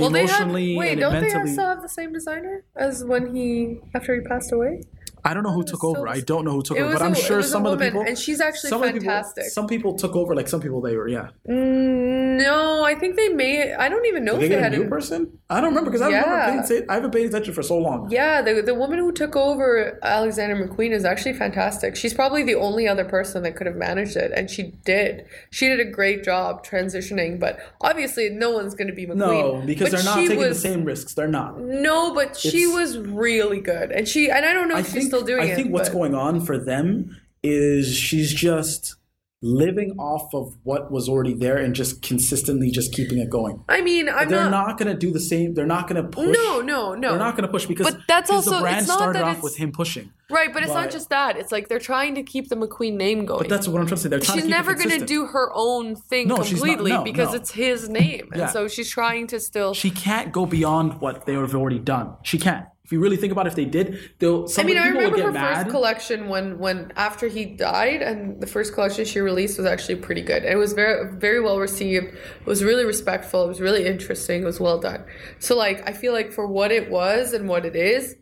[0.02, 1.52] Well, they Emotionally had, wait, and don't they mentally.
[1.52, 4.82] still have the same designer as when he after he passed away?
[5.24, 6.08] I don't know who took still over.
[6.08, 8.40] I don't know who took over, but I'm sure some of the people and she's
[8.40, 9.44] actually some the people- fantastic.
[9.44, 10.34] some people took over.
[10.34, 11.28] Like some people, they were yeah.
[11.48, 13.72] Mm, No, I think they may.
[13.74, 15.38] I don't even know Did if they had a new an- person?
[15.50, 16.46] I don't remember because I Yeah.
[16.48, 18.10] remember paying, I haven't paid attention for so long.
[18.10, 21.94] Yeah, the, the woman who took over Alexander McQueen is actually fantastic.
[21.94, 25.26] She's probably the only other person that could have managed it, and she did.
[25.50, 29.16] She did a great job transitioning, but obviously no one's going to be McQueen.
[29.16, 31.14] No, because But they're not taking was, the same risks.
[31.14, 31.60] They're not.
[31.60, 35.11] No, but she was really good, and she and I don't know I if she's
[35.12, 35.56] still doing I it.
[35.56, 38.96] think what's but- going on for them is she's just
[39.44, 43.64] living off of what was already there and just consistently just keeping it going.
[43.68, 44.68] I mean, I'm they're not.
[44.68, 45.54] not, going to do the same.
[45.54, 46.28] They're not going to push.
[46.28, 47.10] no, no, no.
[47.10, 49.38] They're not going to push because But that's also- the brand it's not started that
[49.38, 50.12] off with him pushing.
[50.30, 51.36] right, but it's not just that.
[51.36, 53.40] It's like they're trying to keep the McQueen name going.
[53.40, 54.08] But that's what I'm trying to say.
[54.10, 56.46] They're trying she's to keep it never going to do her own thing No, not-
[56.46, 57.34] completely no, because no.
[57.34, 58.46] it's his name, and Yeah.
[58.50, 59.74] so she's trying to still.
[59.74, 62.14] She can't go beyond what they have already done.
[62.22, 62.66] She can't.
[62.92, 64.46] If you really think about it, if they did, they'll.
[64.58, 65.62] I mean, I remember her mad.
[65.64, 69.96] first collection when, when after he died, and the first collection she released was actually
[69.96, 70.44] pretty good.
[70.44, 72.08] It was very, very well received.
[72.08, 73.44] It was really respectful.
[73.44, 74.42] It was really interesting.
[74.42, 75.06] It was well done.
[75.38, 78.14] So, like, I feel like for what it was and what it is,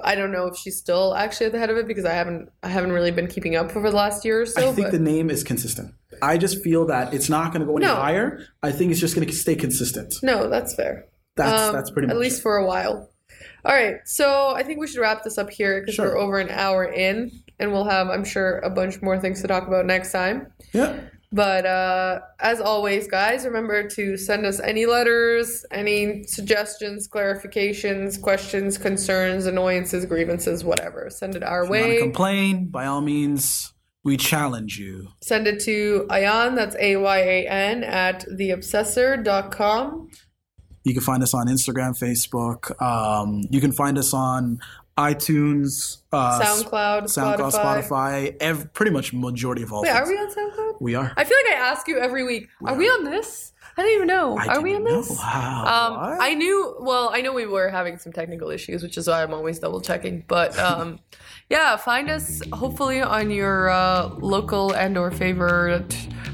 [0.00, 2.48] I don't know if she's still actually at the head of it because I haven't,
[2.64, 4.70] I haven't really been keeping up over the last year or so.
[4.70, 5.94] I think but the name is consistent.
[6.20, 7.94] I just feel that it's not going to go any No.
[7.94, 8.40] higher.
[8.60, 10.14] I think it's just going to stay consistent.
[10.24, 11.04] no, that's fair.
[11.36, 12.42] That's Um, that's pretty much at least it.
[12.42, 13.10] for a while.
[13.66, 16.14] All right, so I think we should wrap this up here because Sure.
[16.14, 19.48] we're over an hour in, and we'll have, I'm sure, a bunch more things to
[19.48, 20.46] talk about next time.
[20.72, 21.00] yeah.
[21.32, 28.78] But uh, as always, guys, remember to send us any letters, any suggestions, clarifications, questions,
[28.78, 31.10] concerns, annoyances, grievances, whatever.
[31.10, 31.80] Send it our way.
[31.80, 35.08] If you want to complain, by all means, we challenge you.
[35.20, 40.08] Send it to Ayan, that's A Y A N, at theobsessor.com.
[40.86, 42.80] You can find us on Instagram, Facebook.
[42.80, 44.60] Um, you can find us on
[44.96, 47.82] iTunes, uh, SoundCloud, SoundCloud, Spotify.
[47.82, 48.36] Spotify.
[48.40, 49.82] Ev- pretty much majority of all.
[49.82, 50.08] Wait, things.
[50.08, 50.80] are we on SoundCloud?
[50.80, 51.12] We are.
[51.16, 53.52] I feel like I ask you every week, are we on this?
[53.76, 54.38] I don't even know.
[54.38, 55.10] I are we on this?
[55.10, 55.64] Wow.
[55.66, 56.76] Um, I knew.
[56.78, 59.80] Well, I know we were having some technical issues, which is why I'm always double
[59.80, 60.24] checking.
[60.28, 61.00] But um,
[61.48, 65.88] yeah, find us hopefully on your uh, local and/or favorite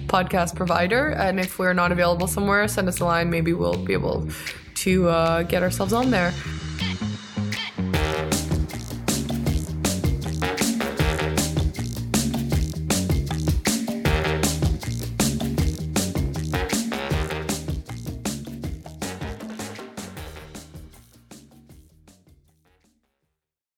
[0.06, 1.10] podcast provider.
[1.10, 3.30] And if we're not available somewhere, send us a line.
[3.30, 4.28] Maybe we'll be able
[4.76, 6.32] to uh, get ourselves on there.